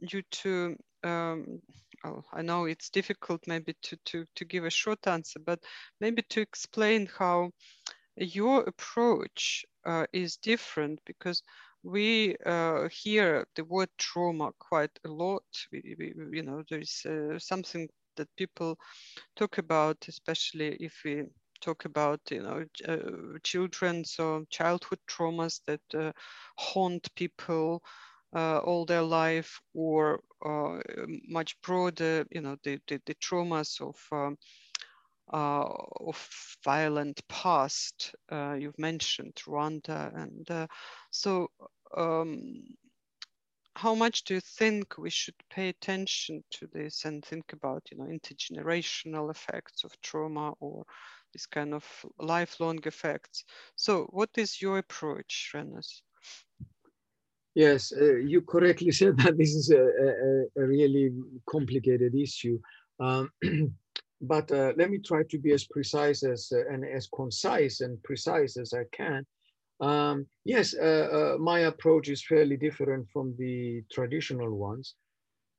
[0.00, 1.60] you to um,
[2.04, 5.60] oh, I know it's difficult maybe to, to, to give a short answer, but
[6.00, 7.50] maybe to explain how
[8.16, 11.42] your approach uh, is different because
[11.82, 15.44] we uh, hear the word trauma quite a lot.
[15.72, 18.76] We, we, you know, there is uh, something that people
[19.36, 21.24] talk about, especially if we
[21.60, 26.12] talk about, you know, uh, children, so childhood traumas that uh,
[26.56, 27.82] haunt people
[28.34, 30.78] uh, all their life or uh,
[31.28, 34.36] much broader, you know, the, the, the traumas of, um,
[35.32, 35.64] uh,
[36.00, 36.28] of
[36.64, 38.14] violent past.
[38.30, 40.12] Uh, you've mentioned Rwanda.
[40.14, 40.66] And uh,
[41.10, 41.48] so
[41.96, 42.64] um,
[43.74, 47.96] how much do you think we should pay attention to this and think about, you
[47.96, 50.84] know, intergenerational effects of trauma or
[51.32, 51.84] this kind of
[52.18, 53.44] lifelong effects?
[53.76, 56.02] So what is your approach, Renos?
[57.58, 61.10] Yes, uh, you correctly said that this is a, a, a really
[61.50, 62.56] complicated issue.
[63.00, 63.32] Um,
[64.20, 68.00] but uh, let me try to be as precise as uh, and as concise and
[68.04, 69.26] precise as I can.
[69.80, 74.94] Um, yes, uh, uh, my approach is fairly different from the traditional ones.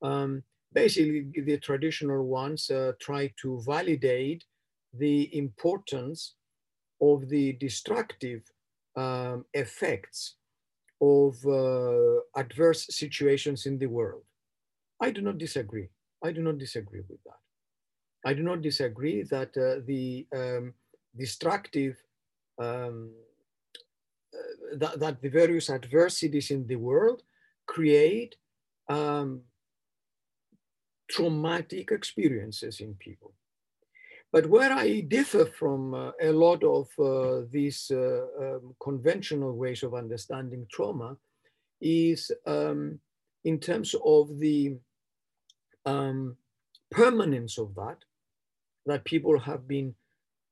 [0.02, 4.46] Um, basically, the traditional ones uh, try to validate
[4.94, 6.36] the importance
[7.02, 8.42] of the destructive
[8.96, 10.36] um, effects
[11.02, 14.24] of uh, adverse situations in the world.
[15.02, 15.90] I do not disagree.
[16.24, 17.40] I do not disagree with that.
[18.26, 20.74] I do not disagree that uh, the um,
[21.18, 21.96] destructive,
[22.60, 23.12] um,
[24.34, 27.24] uh, that, that, the various adversities in the world
[27.66, 28.36] create
[28.90, 29.42] um,
[31.10, 33.34] traumatic experiences in people.
[34.32, 39.82] But where I differ from uh, a lot of uh, these uh, um, conventional ways
[39.82, 41.18] of understanding trauma
[41.82, 43.00] is um,
[43.44, 44.78] in terms of the
[45.86, 46.38] um,
[46.92, 47.98] permanence of that,
[48.86, 49.96] that people have been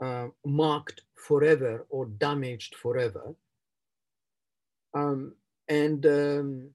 [0.03, 3.35] uh, marked forever or damaged forever.
[4.93, 5.33] Um,
[5.67, 6.69] and, um,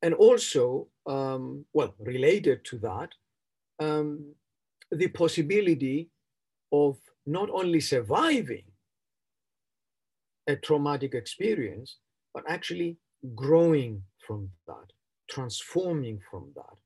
[0.00, 3.10] and also, um, well, related to that,
[4.90, 6.10] the possibility
[6.72, 8.64] of not only surviving
[10.46, 11.98] a traumatic experience,
[12.32, 12.96] but actually
[13.34, 14.92] growing from that,
[15.30, 16.76] transforming from that,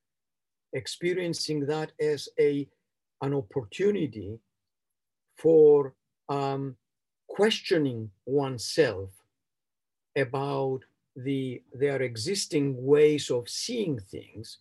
[0.73, 2.69] experiencing that as a,
[3.23, 4.39] an opportunity
[5.37, 5.95] for
[6.29, 6.77] um,
[7.29, 9.11] questioning oneself
[10.17, 10.81] about
[11.17, 14.59] the, their existing ways of seeing things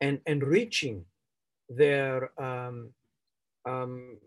[0.00, 1.04] and enriching
[1.76, 2.90] their um,
[3.68, 4.18] um,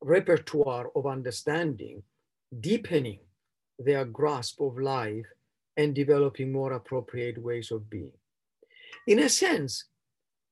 [0.00, 2.02] repertoire of understanding,
[2.60, 3.20] deepening
[3.78, 5.26] their grasp of life,
[5.76, 8.12] and developing more appropriate ways of being.
[9.06, 9.84] In a sense,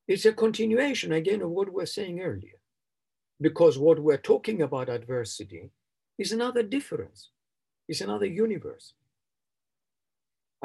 [0.07, 2.59] it's a continuation again of what we we're saying earlier,
[3.41, 5.71] because what we're talking about adversity
[6.17, 7.29] is another difference,
[7.87, 8.93] it's another universe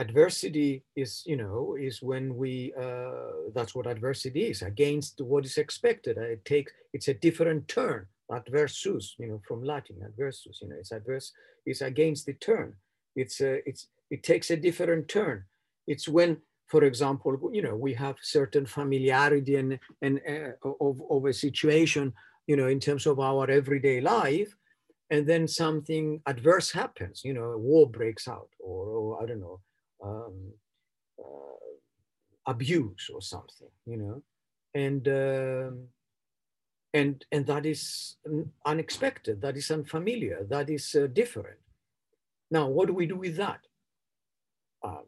[0.01, 5.59] adversity is you know is when we uh, that's what adversity is against what is
[5.59, 6.17] expected.
[6.19, 8.07] Uh, it takes it's a different turn.
[8.31, 11.33] Adversus you know from latin adversus you know it's adverse
[11.67, 12.75] it's against the turn.
[13.15, 15.45] It's uh, it's it takes a different turn.
[15.87, 21.25] It's when for example you know we have certain familiarity and and uh, of, of
[21.27, 22.13] a situation
[22.46, 24.57] you know in terms of our everyday life
[25.11, 29.40] and then something adverse happens you know a war breaks out or, or i don't
[29.40, 29.61] know
[30.03, 30.53] um,
[31.19, 34.23] uh, abuse or something, you know,
[34.75, 35.88] and um,
[36.92, 38.17] and and that is
[38.65, 41.59] unexpected, that is unfamiliar, that is uh, different.
[42.51, 43.61] Now, what do we do with that?
[44.83, 45.03] Uh,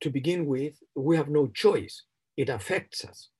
[0.00, 2.02] to begin with, we have no choice.
[2.36, 3.30] It affects us.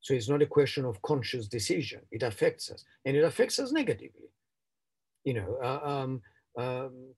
[0.00, 2.02] So it's not a question of conscious decision.
[2.12, 4.30] It affects us, and it affects us negatively.
[5.24, 6.22] You know, uh, um,
[6.58, 7.14] um,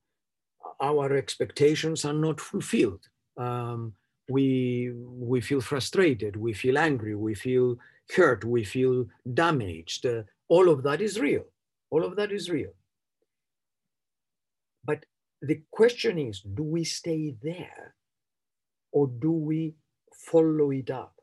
[0.80, 3.04] our expectations are not fulfilled
[3.36, 3.92] um,
[4.28, 7.76] we we feel frustrated, we feel angry, we feel
[8.14, 10.06] hurt, we feel damaged.
[10.06, 11.44] Uh, all of that is real.
[11.90, 12.72] All of that is real.
[14.84, 15.04] But
[15.42, 17.94] the question is do we stay there
[18.92, 19.74] or do we
[20.12, 21.14] follow it up?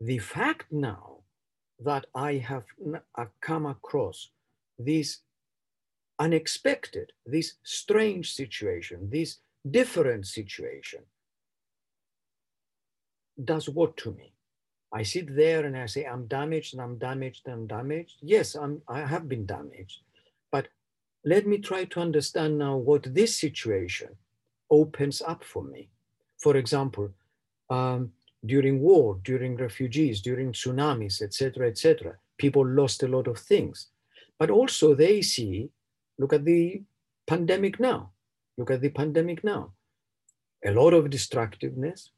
[0.00, 1.20] The fact now
[1.80, 2.64] that I have
[3.40, 4.30] come across
[4.78, 5.20] this
[6.18, 11.00] unexpected, this strange situation, this different situation,
[13.42, 14.32] does what to me?
[14.92, 18.16] I sit there and I say, I'm damaged and I'm damaged and I'm damaged.
[18.20, 20.00] Yes, I'm, I have been damaged.
[20.52, 20.68] But
[21.24, 24.10] let me try to understand now what this situation
[24.70, 25.88] opens up for me.
[26.38, 27.10] For example,
[27.70, 28.12] um,
[28.46, 33.88] during war, during refugees, during tsunamis, etc., etc., people lost a lot of things.
[34.38, 35.70] But also they see,
[36.18, 36.82] look at the
[37.26, 38.10] pandemic now.
[38.58, 39.72] Look at the pandemic now.
[40.64, 42.10] A lot of destructiveness,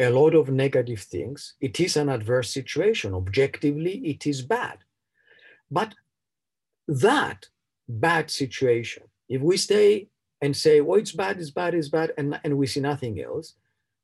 [0.00, 1.54] a lot of negative things.
[1.60, 3.14] It is an adverse situation.
[3.14, 4.78] Objectively, it is bad.
[5.70, 5.94] But
[6.88, 7.48] that
[7.88, 10.08] bad situation, if we stay
[10.40, 13.54] and say, well, it's bad, it's bad, it's bad, and, and we see nothing else,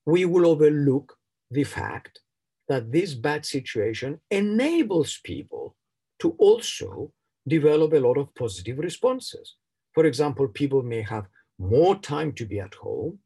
[0.04, 1.16] we will overlook
[1.50, 2.20] the fact
[2.68, 5.74] that this bad situation enables people
[6.18, 7.12] to also
[7.48, 9.54] develop a lot of positive responses.
[9.94, 11.26] For example, people may have
[11.58, 13.18] more time to be at home,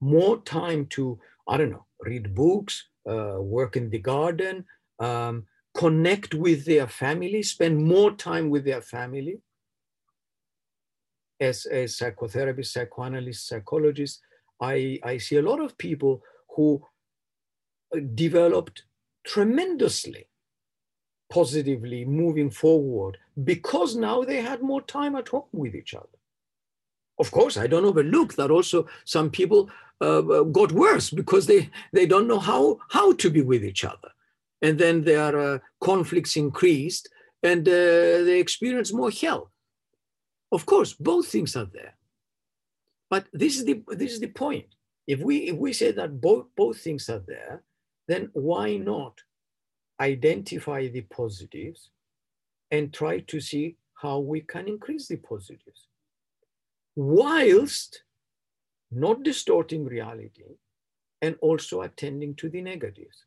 [0.00, 4.64] more time to, I don't know, read books, uh, work in the garden,
[4.98, 9.40] um, connect with their family, spend more time with their family.
[11.40, 14.20] As a psychotherapist, psychoanalyst, psychologist,
[14.60, 16.22] I, I see a lot of people
[16.54, 16.84] who
[17.94, 18.84] uh, developed
[19.24, 20.28] tremendously
[21.32, 26.18] positively moving forward because now they had more time at home with each other.
[27.22, 29.70] Of course, I don't overlook that also some people
[30.00, 33.84] uh, uh, got worse because they, they don't know how, how to be with each
[33.84, 34.10] other.
[34.60, 37.08] And then their uh, conflicts increased
[37.40, 39.52] and uh, they experience more hell.
[40.50, 41.94] Of course, both things are there.
[43.08, 44.66] But this is the, this is the point.
[45.06, 47.62] If we, if we say that both, both things are there,
[48.08, 49.14] then why not
[50.00, 51.90] identify the positives
[52.72, 55.86] and try to see how we can increase the positives?
[56.94, 58.02] Whilst
[58.92, 60.44] not distorting reality,
[61.22, 63.24] and also attending to the negatives.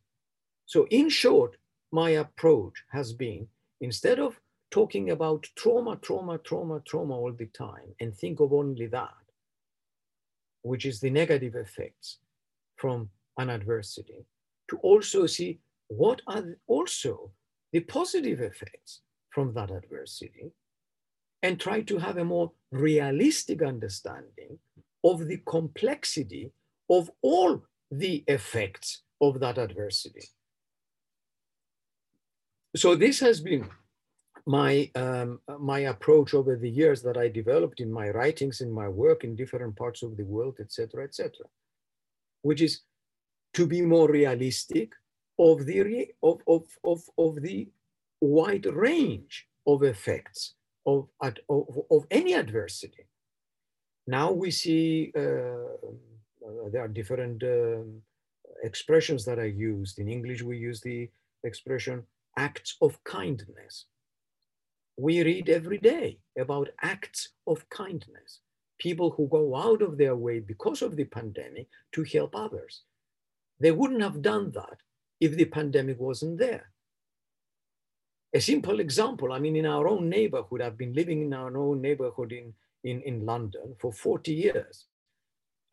[0.66, 1.57] So, in short,
[1.91, 3.47] my approach has been
[3.82, 4.39] instead of
[4.70, 9.13] talking about trauma, trauma, trauma, trauma all the time and think of only that,
[10.61, 12.20] which is the negative effects
[12.76, 14.26] from an adversity,
[14.70, 17.32] to also see what are also
[17.72, 20.51] the positive effects from that adversity
[21.45, 24.57] and try to have a more realistic understanding
[25.03, 26.51] of the complexity
[26.89, 30.25] of all the effects of that adversity.
[32.75, 33.69] So this has been
[34.47, 38.89] my, um, my approach over the years that I developed in my writings, in my
[38.89, 41.29] work in different parts of the world, etc., etc.,
[42.41, 42.81] which is
[43.53, 44.93] to be more realistic
[45.37, 47.69] of the, of, of, of, of the
[48.19, 50.54] wide range of effects
[50.86, 51.07] of,
[51.49, 53.07] of, of any adversity.
[54.07, 55.65] Now we see uh,
[56.45, 58.01] uh, there are different um,
[58.63, 59.99] expressions that are used.
[59.99, 61.09] In English, we use the
[61.43, 62.03] expression
[62.38, 63.86] acts of kindness.
[64.97, 68.39] We read every day about acts of kindness,
[68.79, 72.83] people who go out of their way because of the pandemic to help others.
[73.59, 74.77] They wouldn't have done that
[75.19, 76.71] if the pandemic wasn't there.
[78.36, 81.81] A simple example, I mean, in our own neighborhood, I've been living in our own
[81.81, 82.53] neighborhood in
[82.86, 84.86] in, in London for 40 years.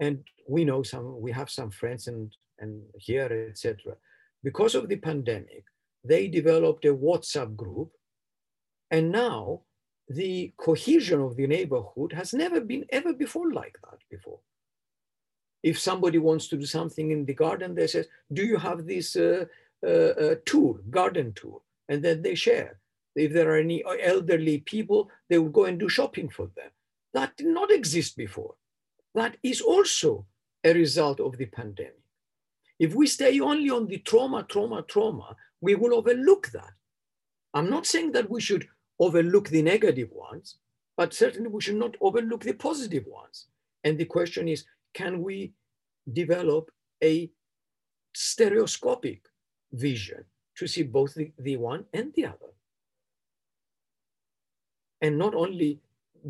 [0.00, 3.94] And we know some, we have some friends and, and here, etc.
[4.42, 5.64] Because of the pandemic,
[6.02, 7.90] they developed a WhatsApp group.
[8.90, 9.60] And now
[10.08, 14.40] the cohesion of the neighborhood has never been ever before like that before.
[15.62, 19.14] If somebody wants to do something in the garden, they say, do you have this
[19.14, 19.44] uh,
[19.86, 21.62] uh, uh, tool, garden tool?
[21.88, 22.78] And then they share.
[23.14, 26.70] If there are any elderly people, they will go and do shopping for them
[27.12, 28.54] that did not exist before.
[29.14, 30.26] That is also
[30.64, 31.98] a result of the pandemic.
[32.78, 36.72] If we stay only on the trauma, trauma, trauma, we will overlook that.
[37.54, 38.66] I'm not saying that we should
[38.98, 40.56] overlook the negative ones,
[40.96, 43.46] but certainly we should not overlook the positive ones.
[43.84, 44.64] And the question is,
[44.94, 45.52] can we
[46.10, 46.70] develop
[47.02, 47.30] a
[48.14, 49.22] stereoscopic
[49.72, 50.24] vision
[50.56, 52.52] to see both the, the one and the other?
[55.00, 55.80] And not only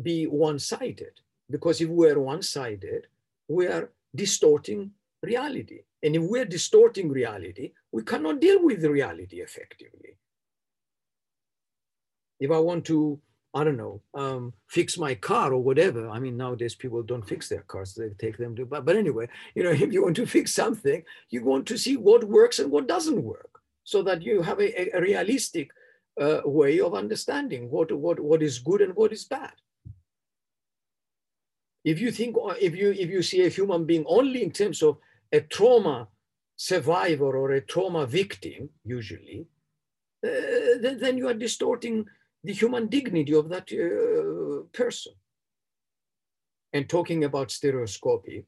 [0.01, 1.19] be one-sided
[1.49, 3.07] because if we're one-sided,
[3.47, 5.81] we are distorting reality.
[6.01, 10.17] And if we're distorting reality, we cannot deal with reality effectively.
[12.39, 13.21] If I want to
[13.55, 16.09] I don't know, um, fix my car or whatever.
[16.09, 18.65] I mean, nowadays people don't fix their cars; they take them to.
[18.65, 21.95] But, but anyway, you know, if you want to fix something, you want to see
[21.95, 23.52] what works and what doesn't work,
[23.83, 25.71] so that you have a, a realistic
[26.19, 29.53] uh, way of understanding what what what is good and what is bad.
[31.83, 34.97] If you think, if you if you see a human being only in terms of
[35.31, 36.07] a trauma
[36.55, 39.47] survivor or a trauma victim, usually,
[40.25, 42.05] uh, then, then you are distorting
[42.43, 45.13] the human dignity of that uh, person.
[46.71, 48.45] And talking about stereoscopic,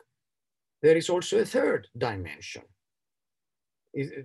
[0.81, 2.63] there is also a third dimension.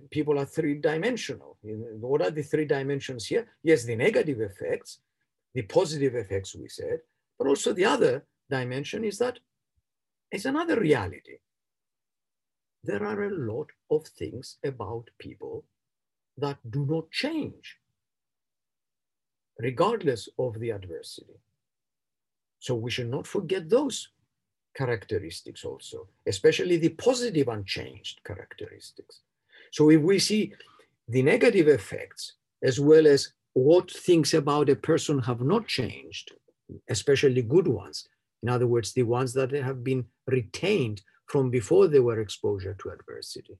[0.09, 1.57] People are three dimensional.
[1.61, 3.47] What are the three dimensions here?
[3.63, 4.99] Yes, the negative effects,
[5.53, 6.99] the positive effects we said,
[7.37, 9.39] but also the other dimension is that
[10.29, 11.37] it's another reality.
[12.83, 15.63] There are a lot of things about people
[16.37, 17.77] that do not change
[19.59, 21.39] regardless of the adversity.
[22.59, 24.09] So we should not forget those
[24.75, 29.21] characteristics also, especially the positive unchanged characteristics.
[29.71, 30.53] So if we see
[31.07, 36.31] the negative effects as well as what things about a person have not changed,
[36.89, 38.07] especially good ones,
[38.43, 42.89] in other words, the ones that have been retained from before they were exposure to
[42.89, 43.57] adversity,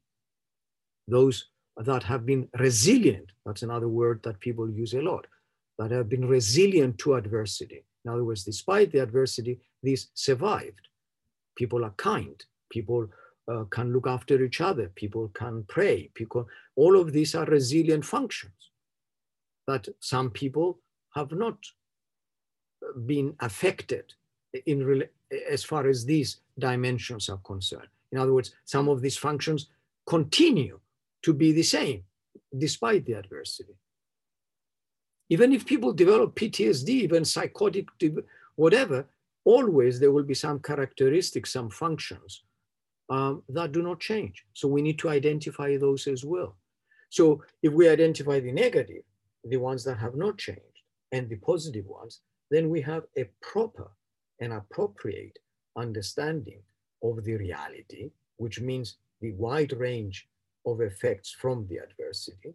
[1.07, 1.47] those
[1.77, 5.25] that have been resilient, that's another word that people use a lot,
[5.77, 7.85] that have been resilient to adversity.
[8.03, 10.87] In other words, despite the adversity, these survived.
[11.55, 12.43] People are kind.
[12.69, 13.09] People
[13.47, 14.91] uh, can look after each other.
[14.95, 16.09] People can pray.
[16.13, 18.71] People, all of these are resilient functions
[19.67, 20.79] that some people
[21.15, 21.57] have not
[23.05, 24.13] been affected
[24.65, 25.03] in
[25.49, 27.87] as far as these dimensions are concerned.
[28.11, 29.67] In other words, some of these functions
[30.05, 30.79] continue
[31.23, 32.03] to be the same
[32.57, 33.75] despite the adversity.
[35.29, 37.87] Even if people develop PTSD, even psychotic,
[38.55, 39.07] whatever,
[39.45, 42.43] always there will be some characteristics, some functions
[43.11, 44.45] um, that do not change.
[44.53, 46.55] So we need to identify those as well.
[47.09, 49.03] So if we identify the negative,
[49.43, 50.61] the ones that have not changed,
[51.11, 53.91] and the positive ones, then we have a proper
[54.39, 55.37] and appropriate
[55.75, 56.61] understanding
[57.03, 60.27] of the reality, which means the wide range
[60.65, 62.53] of effects from the adversity.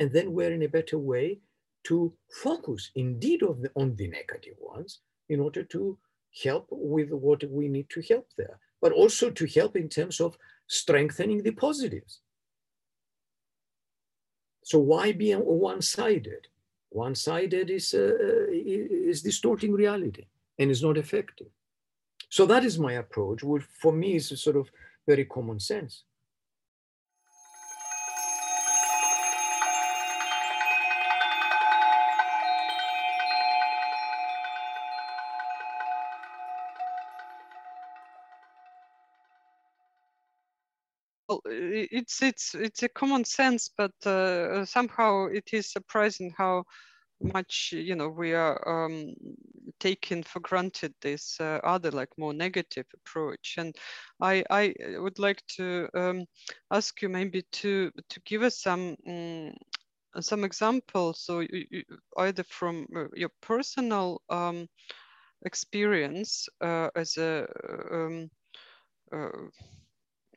[0.00, 1.38] And then we're in a better way
[1.84, 5.96] to focus indeed the, on the negative ones in order to
[6.42, 10.36] help with what we need to help there, but also to help in terms of
[10.66, 12.20] strengthening the positives.
[14.64, 16.48] So why be one-sided?
[16.90, 18.16] One-sided is, uh,
[18.50, 20.26] is distorting reality
[20.58, 21.48] and is not effective.
[22.28, 24.70] So that is my approach, which for me is sort of
[25.06, 26.04] very common sense.
[41.72, 46.64] It's it's it's a common sense, but uh, somehow it is surprising how
[47.20, 49.14] much you know we are um,
[49.80, 53.54] taking for granted this uh, other like more negative approach.
[53.58, 53.76] And
[54.20, 56.24] i i would like to um,
[56.70, 59.52] ask you maybe to to give us some um,
[60.20, 61.82] some examples so you, you,
[62.18, 64.68] either from uh, your personal um,
[65.46, 67.46] experience uh, as a
[67.90, 68.30] um,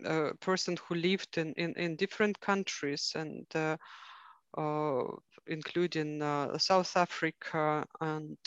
[0.04, 3.78] a person who lived in, in, in different countries and uh,
[4.58, 5.04] uh,
[5.48, 8.38] including uh, South Africa and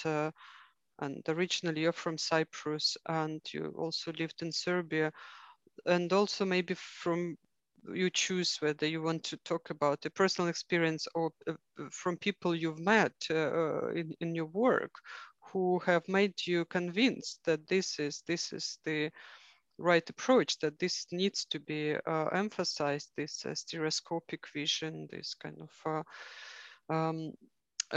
[1.01, 5.12] and originally you're from Cyprus and you also lived in Serbia.
[5.86, 7.36] And also maybe from
[7.92, 11.30] you choose whether you want to talk about a personal experience or
[11.90, 14.90] from people you've met uh, in, in your work
[15.53, 19.11] who have made you convinced that this is this is the
[19.78, 25.58] right approach that this needs to be uh, emphasized this uh, stereoscopic vision this kind
[25.60, 26.04] of
[26.90, 27.32] uh, um,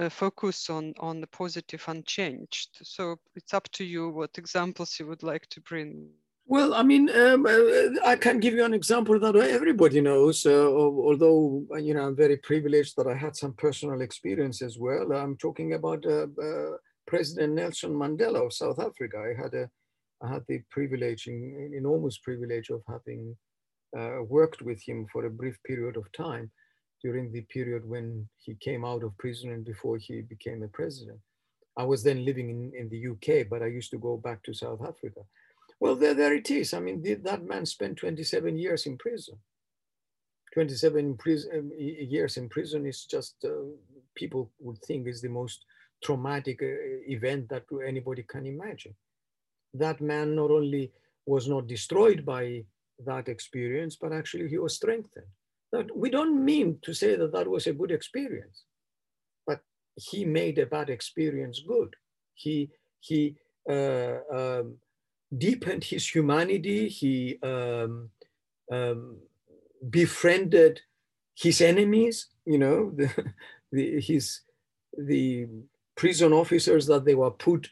[0.10, 5.24] focus on on the positive unchanged so it's up to you what examples you would
[5.24, 6.10] like to bring
[6.48, 10.46] well, I mean, um, uh, I can give you an example that everybody knows.
[10.46, 15.14] Uh, although you know, I'm very privileged that I had some personal experience as well.
[15.14, 16.72] I'm talking about uh, uh
[17.08, 19.18] President Nelson Mandela of South Africa.
[19.18, 19.70] I had a
[20.24, 23.36] I had the privilege, an enormous privilege of having
[23.98, 26.52] uh, worked with him for a brief period of time
[27.04, 31.20] during the period when he came out of prison and before he became a president.
[31.78, 34.54] I was then living in, in the UK, but I used to go back to
[34.54, 35.22] South Africa.
[35.80, 36.74] Well, there, there it is.
[36.74, 39.36] I mean, that man spent 27 years in prison.
[40.54, 43.50] 27 in prison, um, years in prison is just, uh,
[44.16, 45.66] people would think is the most
[46.04, 46.66] traumatic uh,
[47.08, 48.94] event that anybody can imagine.
[49.74, 50.92] That man not only
[51.26, 52.64] was not destroyed by
[53.06, 55.26] that experience, but actually he was strengthened.
[55.72, 58.64] That we don't mean to say that that was a good experience,
[59.48, 59.62] but
[59.96, 61.96] he made a bad experience good.
[62.34, 62.70] He
[63.00, 63.36] he
[63.70, 64.78] uh, um,
[65.36, 66.90] deepened his humanity.
[66.90, 68.10] He um,
[68.72, 69.18] um,
[69.90, 70.82] befriended
[71.36, 72.28] his enemies.
[72.46, 73.10] You know, the,
[73.72, 74.42] the, his
[74.98, 75.48] the
[75.96, 77.70] prison officers that they were put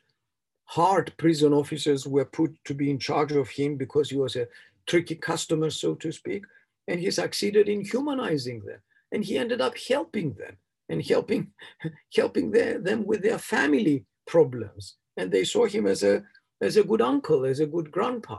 [0.70, 4.48] hard prison officers were put to be in charge of him because he was a
[4.86, 6.44] tricky customer, so to speak.
[6.88, 8.80] And he succeeded in humanizing them.
[9.12, 10.58] And he ended up helping them
[10.88, 11.54] and helping,
[12.16, 14.98] helping their, them with their family problems.
[15.18, 16.24] And they saw him as a,
[16.62, 18.38] as a good uncle, as a good grandpa.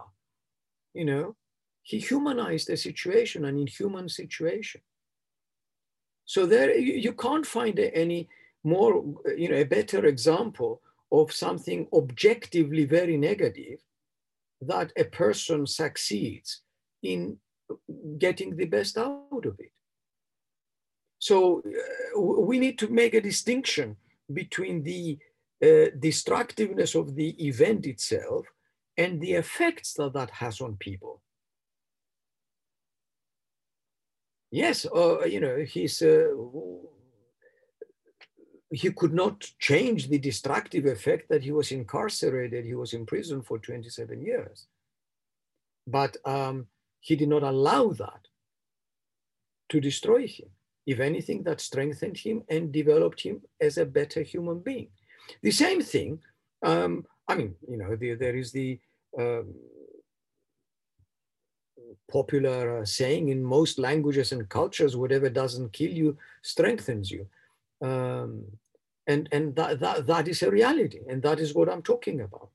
[0.95, 1.37] You know,
[1.83, 4.83] he humanized the situation, an inhuman situation.
[6.27, 8.29] So there, you can't find any
[8.63, 9.05] more,
[9.37, 10.81] you know, a better example
[11.13, 13.81] of something objectively very negative
[14.61, 16.63] that a person succeeds
[17.03, 17.39] in
[18.19, 19.73] getting the best out of it.
[21.19, 23.97] So uh, we need to make a distinction
[24.33, 25.19] between the
[25.63, 28.47] uh, destructiveness of the event itself
[28.97, 31.23] and the effects that that has on people.
[34.51, 36.29] Yes, uh, you know, he's uh,
[38.71, 43.43] he could not change the destructive effect that he was incarcerated, he was in prison
[43.43, 44.67] for 27 years.
[45.87, 46.67] But um,
[47.01, 48.29] he did not allow that
[49.71, 50.49] to destroy him.
[50.87, 54.89] If anything, that strengthened him and developed him as a better human being.
[55.43, 56.21] The same thing,
[56.63, 58.81] um, I mean, you know, the, there is the
[59.19, 59.55] um,
[62.11, 67.27] popular uh, saying in most languages and cultures whatever doesn't kill you strengthens you.
[67.83, 68.45] Um,
[69.11, 72.51] and and that, that, that is a reality, and that is what I'm talking about.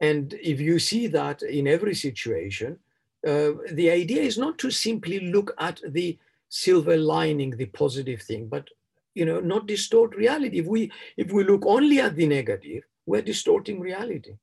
[0.00, 2.78] And if you see that in every situation,
[3.26, 6.18] uh, the idea is not to simply look at the
[6.48, 8.68] silver lining, the positive thing, but
[9.14, 10.58] you know, not distort reality.
[10.58, 14.34] If we if we look only at the negative, we're distorting reality.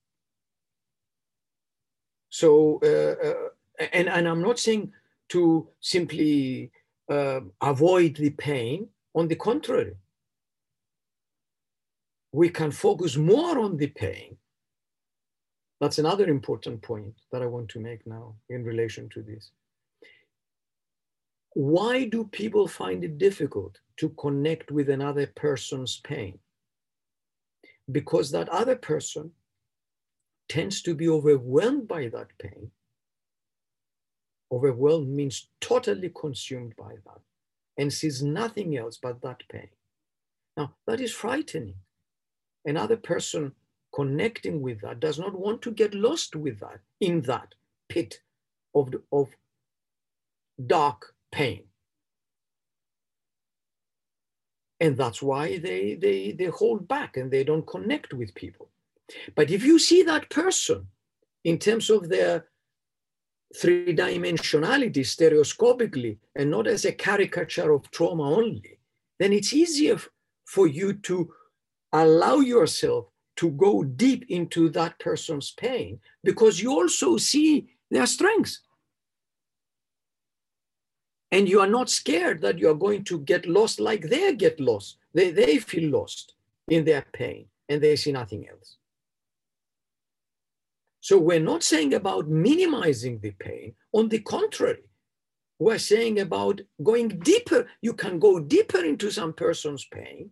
[2.29, 3.49] So, uh, uh,
[3.93, 4.91] and and I'm not saying
[5.29, 6.71] to simply
[7.07, 8.89] uh, avoid the pain.
[9.15, 9.95] On the contrary,
[12.31, 14.37] we can focus more on the pain.
[15.79, 19.51] That's another important point that I want to make now in relation to this.
[21.53, 26.39] Why do people find it difficult to connect with another person's pain?
[27.91, 29.31] Because that other person
[30.49, 32.71] tends to be overwhelmed by that pain
[34.53, 37.21] Overwhelmed means totally consumed by that
[37.77, 39.69] and sees nothing else but that pain.
[40.57, 41.75] Now, that is frightening.
[42.65, 43.53] Another person
[43.93, 47.55] connecting with that does not want to get lost with that, in that
[47.89, 48.19] pit
[48.73, 49.29] of, of
[50.65, 51.63] dark pain.
[54.79, 58.69] And that's why they, they, they hold back and they don't connect with people.
[59.35, 60.87] But if you see that person
[61.43, 62.45] in terms of their
[63.55, 68.79] three dimensionality stereoscopically and not as a caricature of trauma only,
[69.19, 69.99] then it's easier
[70.45, 71.31] for you to
[71.91, 78.61] allow yourself to go deep into that person's pain because you also see their strengths.
[81.31, 84.59] And you are not scared that you are going to get lost like they get
[84.59, 84.97] lost.
[85.13, 86.35] They, they feel lost
[86.67, 88.77] in their pain and they see nothing else.
[91.03, 93.75] So we're not saying about minimizing the pain.
[93.91, 94.85] On the contrary,
[95.59, 97.67] we're saying about going deeper.
[97.81, 100.29] You can go deeper into some person's pain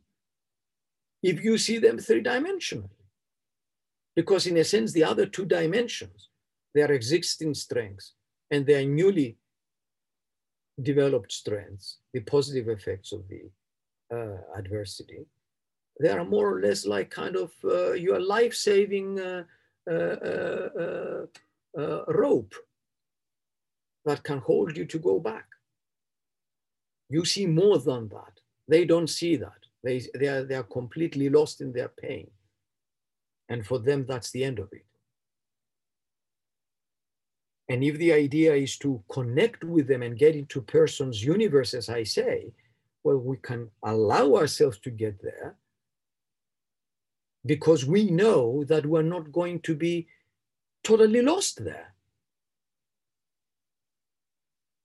[1.22, 3.03] if you see them three dimensionally.
[4.15, 6.30] Because, in a sense, the other two dimensions,
[6.74, 8.13] their existing strengths
[8.49, 9.38] and their newly
[10.82, 13.41] developed strengths, the positive effects of the
[14.15, 15.26] uh, adversity,
[15.99, 19.19] they are more or less like kind of uh, your life saving.
[19.19, 19.43] Uh,
[19.90, 21.26] Uh, uh,
[21.78, 22.54] uh, rope
[24.06, 25.46] that can hold you to go back.
[27.10, 28.34] You see more than that.
[28.68, 29.58] They don't see that.
[29.84, 32.30] They, they, are, they are completely lost in their pain.
[33.50, 34.86] And for them, that's the end of it.
[37.70, 41.90] And if the idea is to connect with them and get into person's universe, as
[41.90, 42.54] I say,
[43.04, 45.56] well, we can allow ourselves to get there
[47.46, 50.08] because we know that we're not going to be
[50.84, 51.94] totally lost there.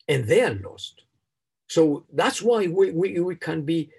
[0.09, 1.03] And they're lost.
[1.69, 3.91] So that's why we, we, we can be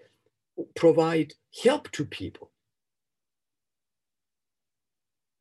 [0.76, 1.34] provide
[1.64, 2.52] help to people.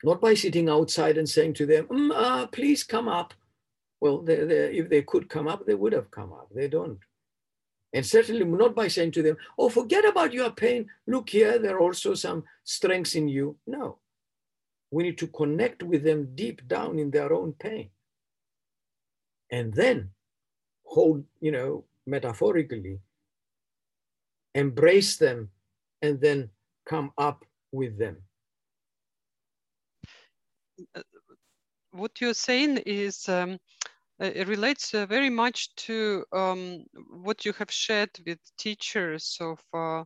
[0.05, 3.33] Not by sitting outside and saying to them, mm, uh, please come up.
[4.01, 6.49] Well, they, they, if they could come up, they would have come up.
[6.55, 6.99] They don't.
[7.93, 10.89] And certainly not by saying to them, oh, forget about your pain.
[11.07, 13.57] Look here, there are also some strengths in you.
[13.66, 13.99] No.
[14.91, 17.91] We need to connect with them deep down in their own pain.
[19.51, 20.11] And then
[20.84, 23.01] hold, you know, metaphorically,
[24.55, 25.51] embrace them,
[26.03, 26.51] and then
[26.87, 28.16] come up with them.
[30.95, 31.03] Uh,
[31.93, 33.59] what you're saying is um,
[34.19, 40.05] it relates uh, very much to um, what you have shared with teachers of uh,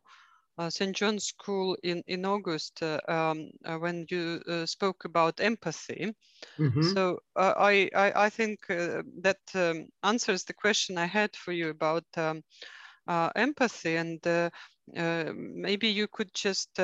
[0.58, 0.94] uh, St.
[0.94, 6.12] John's School in, in August uh, um, when you spoke about empathy.
[6.58, 6.82] Mm-hmm.
[6.82, 12.04] So I, I, I, think that um, answers the question I had for you about
[12.16, 12.42] um,
[13.06, 13.96] empathy.
[13.96, 14.50] And
[14.92, 16.78] maybe you could just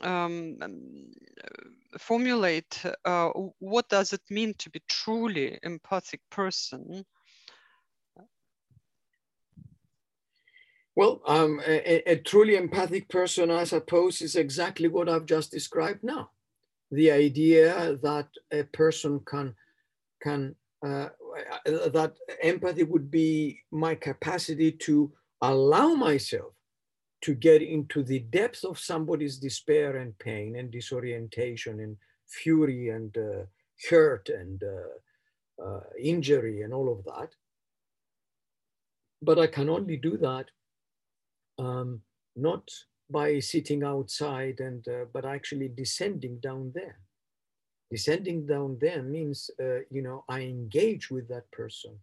[0.00, 0.58] um,
[1.98, 7.04] formulate uh, what does it mean to be truly empathic person?
[10.94, 16.02] Well um, a, a, truly empathic person i suppose is exactly what i've just described
[16.02, 16.30] now.
[16.90, 19.54] The idea that a person can
[20.22, 21.08] can uh,
[21.66, 26.57] that empathy would be my capacity to allow myself
[27.20, 31.96] to get into the depth of somebody's despair and pain and disorientation and
[32.26, 33.44] fury and uh,
[33.90, 37.30] hurt and uh, uh, injury and all of that.
[39.20, 40.46] But I can only do that
[41.58, 42.02] um,
[42.36, 42.70] not
[43.10, 47.00] by sitting outside and uh, but actually descending down there.
[47.90, 51.98] Descending down there means uh, you know I engage with that person,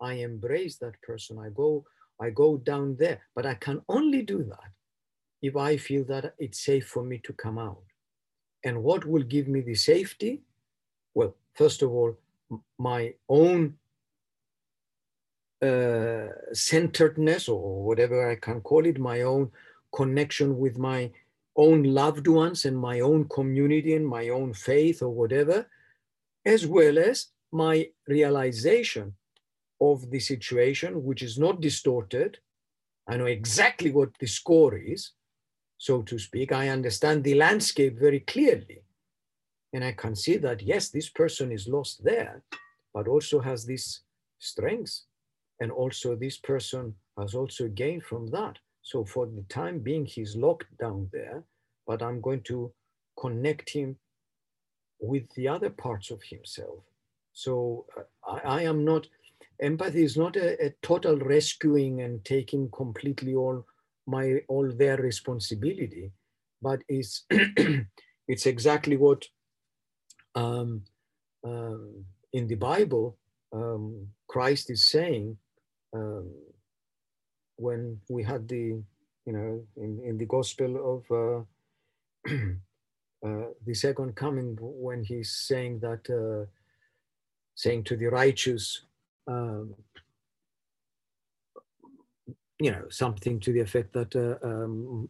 [0.00, 1.84] I embrace that person, I go
[2.20, 4.70] I go down there, but I can only do that
[5.42, 7.82] if I feel that it's safe for me to come out.
[8.64, 10.42] And what will give me the safety?
[11.14, 12.16] Well, first of all,
[12.78, 13.74] my own
[15.62, 19.50] uh, centeredness, or whatever I can call it, my own
[19.94, 21.10] connection with my
[21.56, 25.66] own loved ones and my own community and my own faith or whatever,
[26.44, 29.14] as well as my realization
[29.80, 32.38] of the situation, which is not distorted.
[33.08, 35.12] I know exactly what the score is,
[35.78, 36.52] so to speak.
[36.52, 38.82] I understand the landscape very clearly.
[39.72, 42.42] And I can see that, yes, this person is lost there,
[42.94, 44.00] but also has these
[44.38, 45.04] strengths.
[45.60, 48.58] And also, this person has also gained from that.
[48.82, 51.44] So, for the time being, he's locked down there,
[51.86, 52.72] but I'm going to
[53.18, 53.96] connect him
[55.00, 56.84] with the other parts of himself.
[57.32, 59.06] So, uh, I, I am not
[59.60, 63.64] empathy is not a, a, total rescuing and taking completely all
[64.06, 66.12] my all their responsibility,
[66.62, 67.24] but it's
[68.28, 69.24] it's exactly what
[70.34, 70.82] um,
[71.44, 73.16] um, in the Bible
[73.52, 75.36] um, Christ is saying
[75.92, 76.30] um,
[77.56, 78.82] when we had the
[79.26, 82.32] you know in, in the Gospel of uh,
[83.26, 86.46] uh, the second coming when he's saying that uh,
[87.54, 88.82] saying to the righteous
[89.26, 89.74] um,
[92.58, 95.08] you know, something to the effect that, uh, um,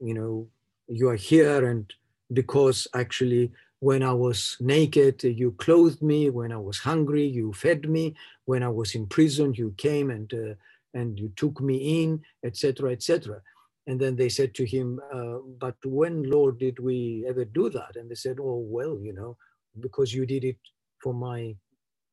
[0.00, 0.48] you know,
[0.88, 1.92] you are here and
[2.32, 6.30] because actually when I was naked, you clothed me.
[6.30, 8.14] When I was hungry, you fed me.
[8.44, 10.54] When I was in prison, you came and uh,
[10.94, 13.40] and you took me in, etc., etc.
[13.88, 17.96] And then they said to him, uh, "But when, Lord, did we ever do that?"
[17.96, 19.36] And they said, "Oh, well, you know,
[19.80, 20.58] because you did it
[21.02, 21.56] for my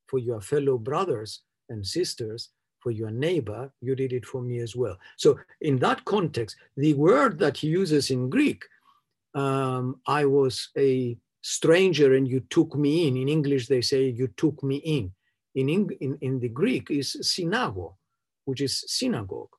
[0.09, 2.49] for your fellow brothers and sisters,
[2.79, 4.97] for your neighbor, you did it for me as well.
[5.17, 8.63] So in that context, the word that he uses in Greek,
[9.35, 13.17] um, I was a stranger and you took me in.
[13.17, 15.11] In English, they say you took me in.
[15.55, 17.95] In, in, in the Greek is synago,
[18.45, 19.49] which is synagogue.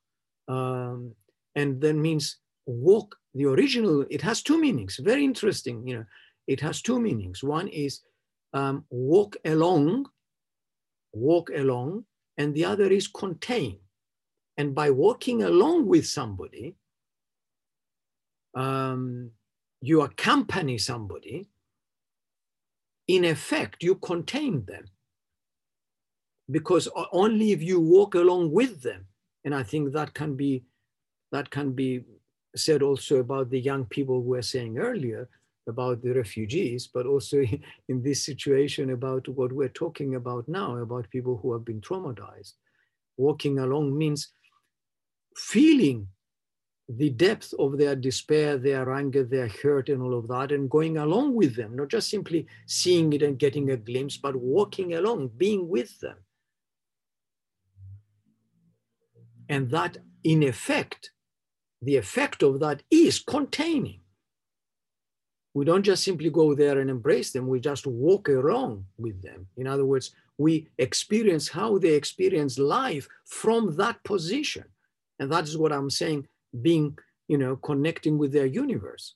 [0.47, 1.13] Um,
[1.55, 3.15] and then means walk.
[3.33, 5.87] The original, it has two meanings, very interesting.
[5.87, 6.05] You know,
[6.47, 7.43] it has two meanings.
[7.43, 8.01] One is
[8.53, 10.07] um, walk along,
[11.13, 12.05] walk along,
[12.37, 13.79] and the other is contain.
[14.57, 16.75] And by walking along with somebody,
[18.55, 19.31] um,
[19.81, 21.49] you accompany somebody,
[23.07, 24.85] in effect, you contain them.
[26.49, 29.07] Because only if you walk along with them,
[29.43, 30.63] and I think that can be
[31.31, 32.03] that can be
[32.55, 35.29] said also about the young people we were saying earlier,
[35.73, 37.37] about the refugees, but also
[37.91, 42.53] in this situation about what we're talking about now, about people who have been traumatized.
[43.17, 44.21] Walking along means
[45.35, 46.07] feeling
[46.97, 50.97] the depth of their despair, their anger, their hurt, and all of that, and going
[50.97, 55.29] along with them, not just simply seeing it and getting a glimpse, but walking along,
[55.37, 56.17] being with them.
[59.47, 61.11] And that, in effect,
[61.81, 64.00] the effect of that is containing.
[65.53, 69.47] We don't just simply go there and embrace them, we just walk along with them.
[69.57, 74.65] In other words, we experience how they experience life from that position.
[75.19, 76.27] And that is what I'm saying,
[76.61, 76.97] being,
[77.27, 79.15] you know, connecting with their universe,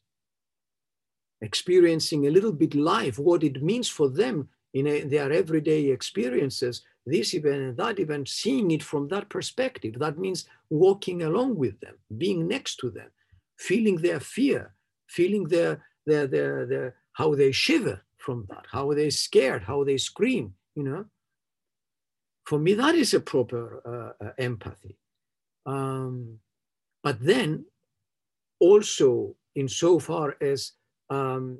[1.42, 6.84] experiencing a little bit life, what it means for them in a, their everyday experiences,
[7.06, 9.98] this event and that event, seeing it from that perspective.
[10.00, 13.10] That means walking along with them, being next to them,
[13.58, 14.74] feeling their fear,
[15.08, 21.06] feeling their, how they shiver from that, how they scared, how they scream, you know.
[22.46, 24.98] For me, that is a proper uh, uh, empathy.
[25.66, 26.40] Um,
[27.04, 27.66] but then
[28.60, 30.74] also insofar as
[31.10, 31.60] um,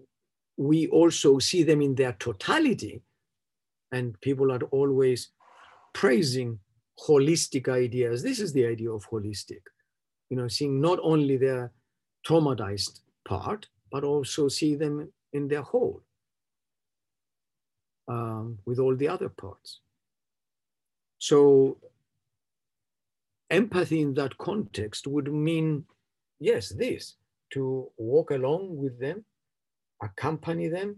[0.58, 3.02] we also see them in their totality,
[3.92, 5.30] and people are always
[5.94, 6.60] praising
[7.08, 8.24] holistic ideas.
[8.24, 9.62] This is the idea of holistic,
[10.30, 11.72] you know, seeing not only their
[12.28, 16.02] traumatized part, but also see them in their whole
[18.08, 19.82] um, with all the other parts.
[21.20, 21.78] So
[23.50, 25.86] empathy in that context would mean,
[26.40, 27.16] yes, this,
[27.52, 29.24] to walk along with them,
[30.02, 30.98] accompany them,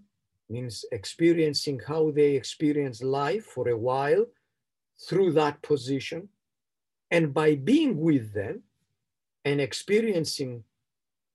[0.50, 4.26] means experiencing how they experience life for a while
[5.08, 6.30] through that position.
[7.12, 8.64] And by being with them
[9.46, 10.64] and experiencing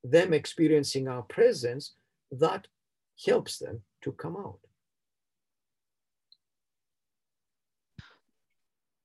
[0.05, 1.95] them experiencing our presence,
[2.31, 2.67] that
[3.27, 4.59] helps them to come out.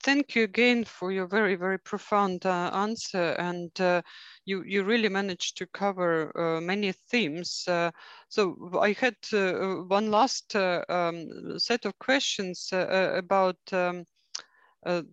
[0.07, 3.35] thank you again for your very, very profound uh, answer.
[3.39, 4.01] And uh,
[4.45, 7.65] you, you really managed to cover uh, many themes.
[7.67, 7.91] Uh,
[8.29, 14.05] so I had uh, one last uh, um, set of questions about um,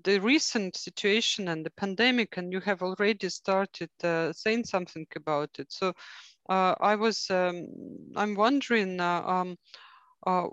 [0.04, 3.90] the recent situation and the pandemic, and you have already started
[4.32, 5.72] saying something about it.
[5.72, 5.92] So
[6.48, 7.66] I was, um,
[8.16, 9.56] I'm wondering, um,
[10.26, 10.46] uh,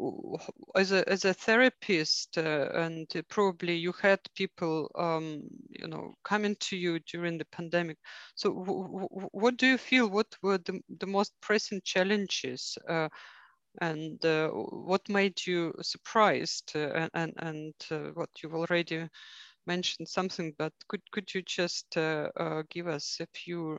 [0.76, 6.56] as a as a therapist, uh, and probably you had people, um, you know, coming
[6.60, 7.98] to you during the pandemic.
[8.36, 8.52] So,
[9.32, 10.10] what do you feel?
[10.10, 13.08] What were the, the most pressing challenges, uh,
[13.80, 16.72] and uh, what made you surprised?
[16.76, 19.08] Uh, and and uh, what you've already
[19.68, 23.78] mentioned something, but could could you just give us a few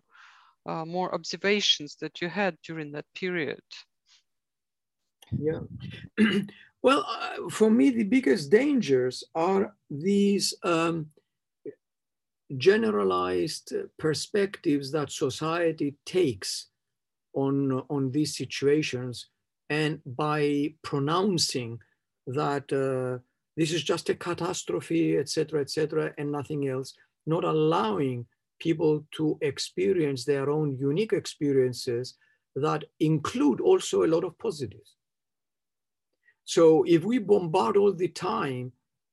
[0.66, 3.62] more observations that you had during that period?
[5.38, 5.60] Yeah.
[6.82, 11.06] well, uh, for me, the biggest dangers are these um,
[12.56, 16.68] generalized perspectives that society takes
[17.34, 19.28] on, on these situations.
[19.78, 21.70] And by pronouncing
[22.26, 23.12] that uh,
[23.56, 26.88] this is just a catastrophe, etc., etc., and nothing else,
[27.26, 28.26] not allowing
[28.66, 32.16] people to experience their own unique experiences
[32.54, 34.90] that include also a lot of positives.
[36.44, 38.72] So if we bombard all the time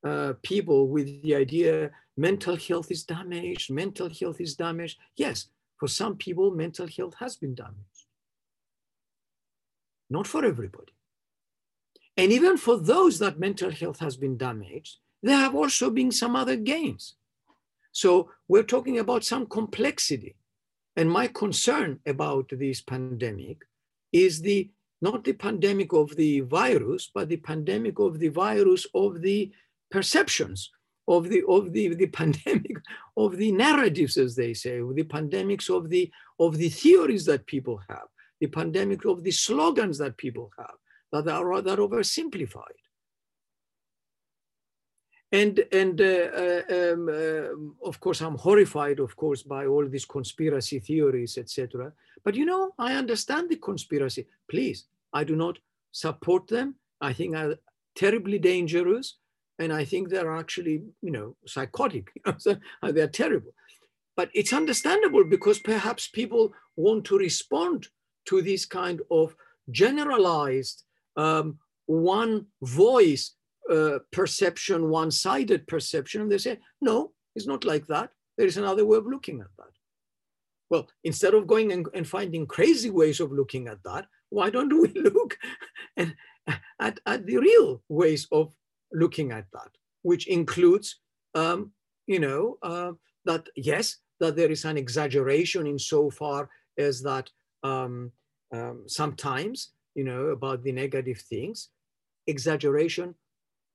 [0.09, 5.47] uh, people with the idea mental health is damaged, mental health is damaged, yes,
[5.79, 7.98] for some people, mental health has been damaged.
[10.09, 10.93] Not for everybody.
[12.17, 16.35] And even for those that mental health has been damaged, there have also been some
[16.35, 17.15] other gains.
[17.91, 20.35] So we're talking about some complexity.
[20.95, 23.59] And my concern about this pandemic
[24.11, 24.69] is the
[25.01, 29.51] not the pandemic of the virus, but the pandemic of the virus of the
[29.89, 30.71] perceptions
[31.07, 32.77] of the of the, the pandemic
[33.17, 37.81] of the narratives, as they say, the pandemics of the of the theories that people
[37.89, 38.07] have,
[38.39, 40.77] the pandemic of the slogans that people have
[41.11, 42.79] that are rather oversimplified.
[45.31, 50.05] And and uh, uh, um, uh, of course, I'm horrified, of course, by all these
[50.05, 51.93] conspiracy theories, etc.
[52.23, 54.25] But you know, I understand the conspiracy.
[54.49, 55.59] Please, I do not
[55.91, 56.75] support them.
[56.99, 57.55] I think are
[57.95, 59.17] terribly dangerous.
[59.59, 62.11] And I think they're actually, you know, psychotic.
[62.81, 63.51] they're terrible.
[64.15, 67.89] But it's understandable because perhaps people want to respond
[68.29, 69.35] to this kind of
[69.71, 70.83] generalized
[71.17, 71.57] um,
[71.87, 73.35] one voice
[73.69, 76.21] uh, perception, one sided perception.
[76.21, 78.11] And they say, no, it's not like that.
[78.37, 79.73] There is another way of looking at that.
[80.69, 84.79] Well, instead of going and, and finding crazy ways of looking at that, why don't
[84.79, 85.37] we look
[85.97, 88.53] at, at, the real ways of
[88.93, 89.71] looking at that,
[90.03, 90.99] which includes,
[91.33, 91.71] um,
[92.05, 92.91] you know, uh,
[93.25, 97.29] that yes, that there is an exaggeration in so far as that
[97.63, 98.11] um,
[98.51, 101.69] um, sometimes, you know, about the negative things,
[102.27, 103.15] exaggeration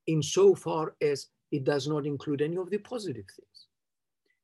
[0.06, 3.66] in so far as it does not include any of the positive things.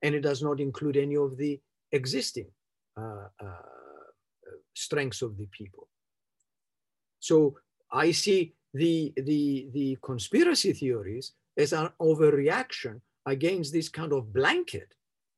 [0.02, 1.60] And it does not include any of the
[1.92, 2.46] existing
[2.96, 3.70] uh, uh,
[4.74, 5.88] strengths of the people.
[7.18, 7.58] So
[7.92, 14.94] I see the, the, the conspiracy theories as an overreaction against this kind of blanket,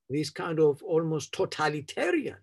[0.08, 2.36] this kind of almost totalitarian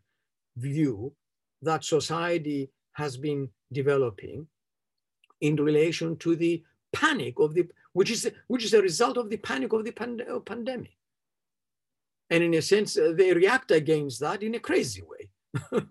[0.57, 1.13] view
[1.61, 4.47] that society has been developing
[5.41, 9.37] in relation to the panic of the, which is, which is a result of the
[9.37, 10.97] panic of the pand pandemic.
[12.29, 15.31] And in a sense, uh, they react against that in a crazy way,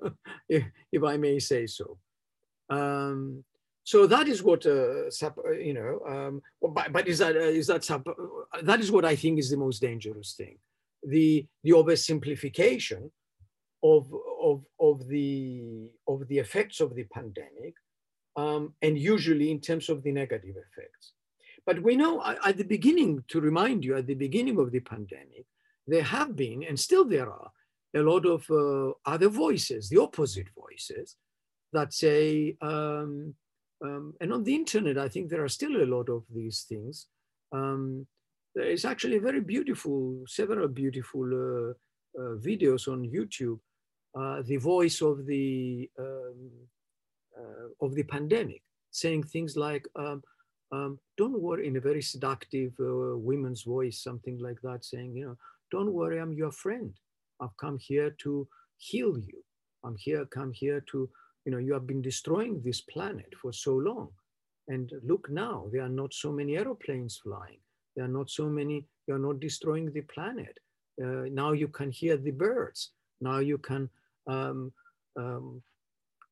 [0.49, 1.99] if, if, I may say so.
[2.71, 3.45] Um,
[3.83, 6.01] so that is what uh, uh you know.
[6.07, 8.03] Um, but, but, is that uh, is that uh,
[8.63, 10.59] that is what I think is the most dangerous thing,
[11.03, 13.11] the the oversimplification
[13.83, 17.75] of of of the of the effects of the pandemic,
[18.37, 21.13] um, and usually in terms of the negative effects.
[21.67, 25.45] But we know at the beginning, to remind you, at the beginning of the pandemic,
[25.87, 27.51] there have been and still there are
[27.95, 31.17] a lot of uh, other voices, the opposite voices,
[31.73, 32.57] that say.
[32.61, 33.35] Um,
[33.85, 37.07] um, and on the internet, I think there are still a lot of these things.
[37.53, 38.07] Um,
[38.55, 41.71] there is actually very beautiful, several beautiful uh,
[42.21, 43.61] uh, videos on YouTube.
[44.15, 46.51] Uh, the voice of the um,
[47.39, 50.23] uh, of the pandemic, saying things like, um,
[50.73, 55.27] um, "Don't worry," in a very seductive uh, women's voice, something like that, saying, "You
[55.27, 55.37] know,
[55.71, 56.93] don't worry, I'm your friend.
[57.41, 58.49] I've come here to
[58.79, 59.45] heal you.
[59.85, 61.09] I'm here, come here to
[61.49, 64.11] you know, you have been destroying this planet for so long.
[64.69, 67.61] And look now, there are not so many aeroplanes flying.
[67.97, 70.59] There are not so many, you are not destroying the planet.
[71.03, 72.91] Uh, now you can hear the birds.
[73.21, 73.89] Now you can
[74.27, 74.73] um,
[75.17, 75.63] um,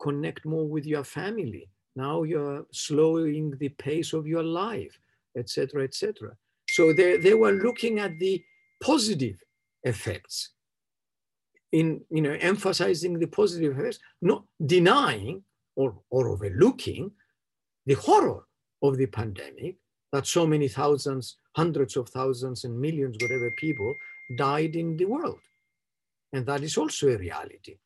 [0.00, 1.68] connect more with your family.
[1.94, 4.98] Now you're slowing the pace of your life,
[5.36, 6.36] etc., etc.
[6.68, 8.42] So they, they were looking at the
[8.82, 9.36] positive
[9.84, 10.50] effects
[11.72, 15.42] in you know emphasizing the positive effects, not denying
[15.74, 17.10] or, or overlooking
[17.86, 18.44] the horror
[18.82, 19.76] of the pandemic
[20.12, 23.94] that so many thousands, hundreds of thousands and millions, whatever people
[24.36, 25.38] died in the world.
[26.32, 27.78] And that is also a reality.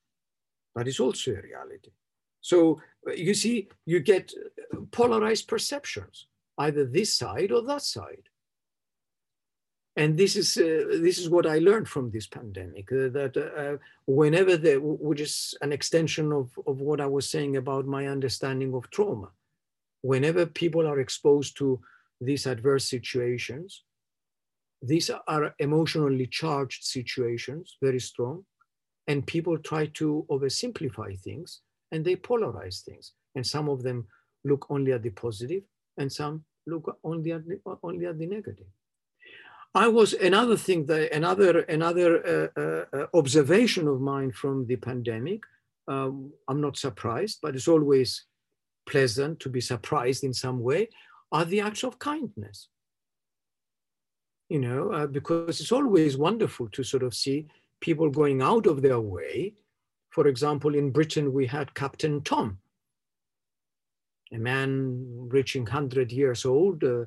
[0.75, 1.91] That is also a reality.
[2.41, 2.81] So
[3.15, 4.33] you see, you get
[4.93, 6.27] polarized perceptions,
[6.59, 8.31] either this side or that side
[9.97, 13.77] and this is uh, this is what I learned from this pandemic uh, that uh,
[14.07, 18.73] whenever there, which is an extension of, of what I was saying about my understanding
[18.75, 19.31] of trauma,
[20.03, 21.81] whenever people are exposed to
[22.21, 23.85] these adverse situations,
[24.83, 28.45] these are emotionally charged situations, very strong,
[29.07, 31.61] and people try to oversimplify things
[31.93, 34.07] and they polarize things, and some of them
[34.45, 35.63] look only at the positive,
[35.99, 38.67] and some look only at the, only at the negative.
[39.75, 44.77] I was another thing that another another uh, uh, uh, observation of mine from the
[44.77, 45.43] pandemic.
[45.87, 48.27] Um, I'm not surprised, but it's always
[48.89, 50.89] pleasant to be surprised in some way.
[51.31, 52.69] Are the acts of kindness?
[54.51, 57.47] You know, uh, because it's always wonderful to sort of see
[57.81, 59.55] people going out of their way.
[60.11, 62.59] For example, in Britain, we had Captain Tom,
[64.33, 67.05] a man reaching 100 years old, uh,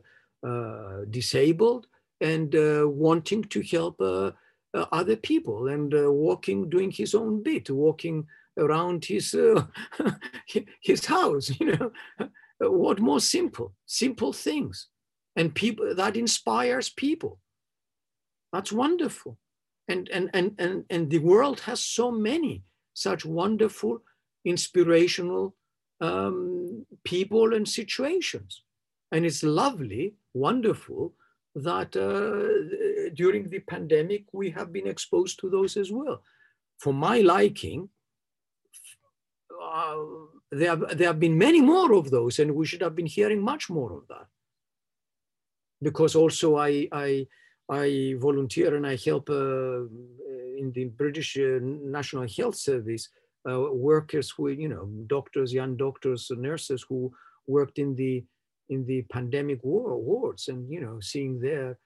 [0.47, 1.87] uh, disabled,
[2.21, 4.31] and uh, wanting to help uh,
[4.73, 8.25] uh, other people and walking, doing his own bit, walking
[8.57, 9.35] around his
[10.81, 11.51] his house.
[11.59, 12.29] You know,
[12.69, 14.87] what more simple, simple things,
[15.35, 17.39] and people that inspires people.
[18.51, 19.37] That's wonderful,
[19.87, 22.63] and and and and and the world has so many
[22.93, 24.03] such wonderful,
[24.45, 25.55] inspirational
[26.01, 28.61] um, people and situations,
[29.11, 31.13] and it's lovely, wonderful
[31.55, 36.23] that uh, during the pandemic, we have been exposed to those as well.
[36.79, 37.89] For my liking,
[39.61, 39.97] uh,
[40.51, 43.69] there, there have been many more of those, and we should have been hearing much
[43.69, 44.27] more of that.
[45.83, 47.27] Because also I, I,
[47.69, 49.83] I volunteer and I help uh,
[50.57, 53.09] in the British uh, National Health Service
[53.49, 57.13] uh, workers who, you know, doctors, young doctors, nurses who
[57.47, 58.23] worked in the
[58.69, 61.77] in the pandemic war wards and you know seeing there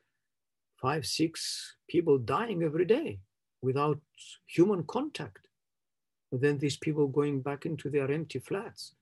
[0.79, 3.19] five six people dying every day
[3.63, 3.99] without
[4.45, 5.47] human contact.
[6.31, 8.93] And then these people going back into their empty flats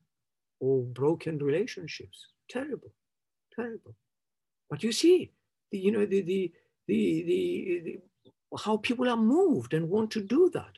[0.60, 2.28] or broken relationships.
[2.50, 2.94] Terrible
[3.56, 3.96] terrible
[4.70, 5.32] but you see
[5.72, 6.52] the, you know the the
[6.88, 10.78] the, the, the how people are moved and want to do that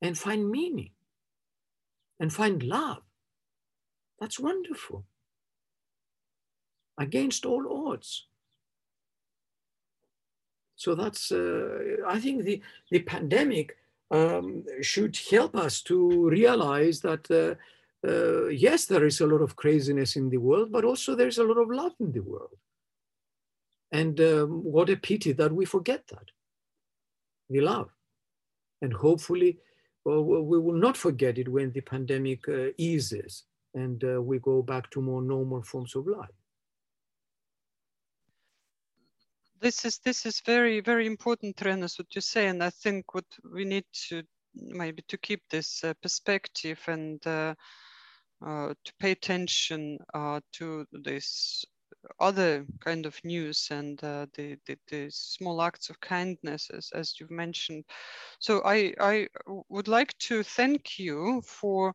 [0.00, 0.90] and find meaning
[2.18, 3.02] and find love.
[4.20, 5.04] That's wonderful.
[6.98, 8.26] Against all odds.
[10.76, 13.76] So that's, uh, I think the, the pandemic
[14.10, 17.54] um, should help us to realize that, uh,
[18.08, 21.44] uh, yes, there is a lot of craziness in the world, but also there's a
[21.44, 22.56] lot of love in the world.
[23.92, 26.30] And um, what a pity that we forget that,
[27.50, 27.90] the love.
[28.80, 29.58] And hopefully
[30.04, 34.62] well, we will not forget it when the pandemic uh, eases and uh, we go
[34.62, 36.30] back to more normal forms of life.
[39.60, 43.26] This is this is very very important, Renos, what you say, and I think what
[43.54, 44.24] we need to
[44.54, 47.54] maybe to keep this uh, perspective and uh,
[48.44, 51.64] uh, to pay attention uh, to this
[52.18, 57.30] other kind of news and uh, the, the, the, small acts of kindness as, you've
[57.30, 57.84] mentioned.
[58.38, 59.28] So I, I
[59.68, 61.94] would like to thank you for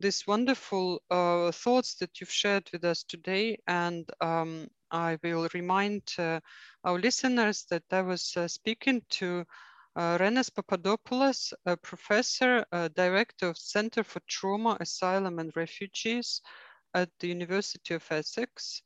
[0.00, 3.58] these wonderful uh, thoughts that you've shared with us today.
[3.66, 6.40] And um, I will remind uh,
[6.84, 9.44] our listeners that I was uh, speaking to
[9.96, 16.40] uh, Renos Papadopoulos, a professor, director of Center for Trauma, Asylum and Refugees
[16.94, 18.82] at the University of Essex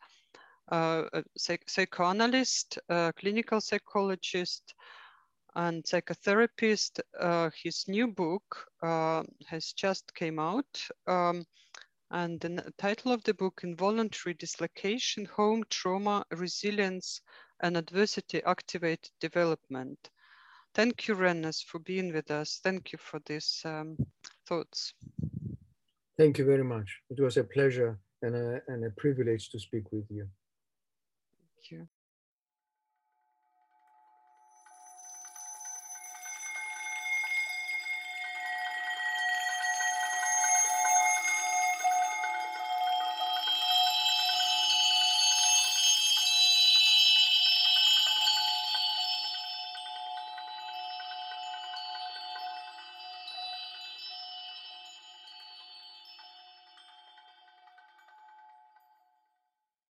[1.37, 2.79] psych psychoanalyst,
[3.17, 4.75] clinical psychologist,
[5.55, 7.01] and psychotherapist.
[7.19, 10.89] Uh, his new book uh, has just came out.
[11.07, 11.45] Um,
[12.11, 17.23] and the title of the book, Involuntary Dislocation, Home Trauma, Resilience,
[17.61, 19.99] and Adversity Activated Development.
[20.75, 22.61] Thank you, Renos, for being with us.
[22.63, 23.97] Thank you for these um,
[24.47, 24.95] thoughts.
[26.19, 27.01] Thank you very much.
[27.11, 30.29] It was a pleasure and a, and a privilege to speak with you.
[31.71, 31.89] You.